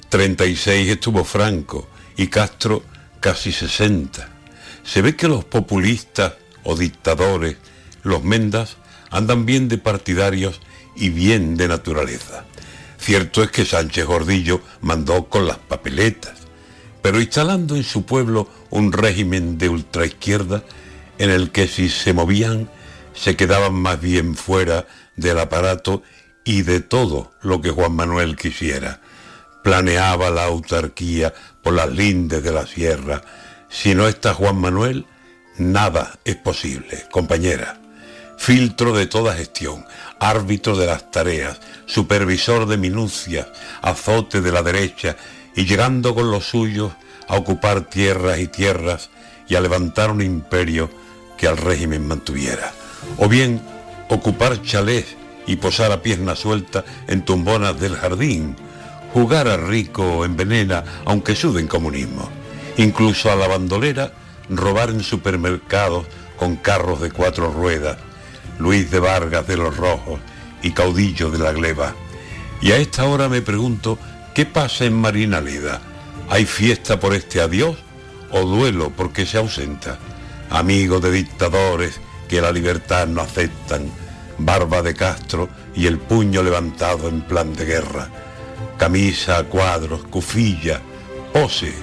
[0.07, 2.83] 36 estuvo Franco y Castro
[3.19, 4.36] casi 60.
[4.87, 7.57] Se ve que los populistas o dictadores,
[8.03, 8.77] los mendas,
[9.11, 10.61] andan bien de partidarios
[10.95, 12.45] y bien de naturaleza.
[12.97, 16.33] Cierto es que Sánchez Gordillo mandó con las papeletas.
[17.01, 20.63] pero instalando en su pueblo un régimen de ultraizquierda
[21.19, 22.69] en el que si se movían
[23.13, 26.03] se quedaban más bien fuera del aparato
[26.43, 29.01] y de todo lo que Juan Manuel quisiera.
[29.63, 33.21] Planeaba la autarquía por las lindes de la sierra.
[33.69, 35.05] Si no está Juan Manuel,
[35.57, 37.79] nada es posible, compañera.
[38.37, 39.85] Filtro de toda gestión,
[40.19, 43.47] árbitro de las tareas, supervisor de minucias,
[43.81, 45.17] azote de la derecha
[45.55, 46.93] y llegando con los suyos
[47.27, 49.09] a ocupar tierras y tierras
[49.47, 50.89] y a levantar un imperio
[51.37, 52.71] que al régimen mantuviera.
[53.17, 53.61] O bien
[54.09, 55.15] ocupar chalés
[55.45, 58.55] y posar a pierna suelta en tumbonas del jardín,
[59.13, 62.29] jugar a rico envenena aunque suden comunismo,
[62.77, 64.13] incluso a la bandolera
[64.49, 66.05] robar en supermercados
[66.37, 67.97] con carros de cuatro ruedas,
[68.59, 70.19] Luis de Vargas de los Rojos
[70.61, 71.95] y caudillo de la gleba.
[72.61, 73.99] Y a esta hora me pregunto,
[74.33, 75.81] ¿qué pasa en Marinaleda?
[76.29, 77.77] ¿Hay fiesta por este adiós
[78.31, 79.99] o duelo porque se ausenta?
[80.49, 83.89] Amigo de dictadores que la libertad no aceptan,
[84.37, 88.09] barba de Castro y el puño levantado en plan de guerra.
[88.77, 90.81] Camisa a cuadros, cufilla,
[91.33, 91.73] pose,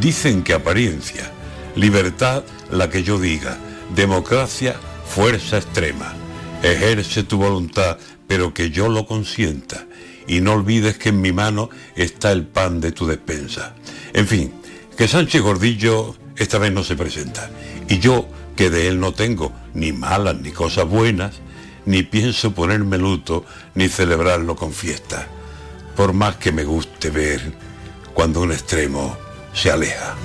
[0.00, 1.30] dicen que apariencia.
[1.74, 3.58] Libertad la que yo diga,
[3.94, 4.76] democracia,
[5.06, 6.14] fuerza extrema.
[6.62, 9.86] Ejerce tu voluntad, pero que yo lo consienta.
[10.26, 13.74] Y no olvides que en mi mano está el pan de tu despensa.
[14.12, 14.52] En fin,
[14.96, 17.50] que Sánchez Gordillo esta vez no se presenta.
[17.88, 21.36] Y yo, que de él no tengo ni malas ni cosas buenas,
[21.86, 23.44] ni pienso ponerme luto
[23.74, 25.26] ni celebrarlo con fiesta,
[25.96, 27.40] por más que me guste ver
[28.12, 29.16] cuando un extremo
[29.52, 30.16] 小李啊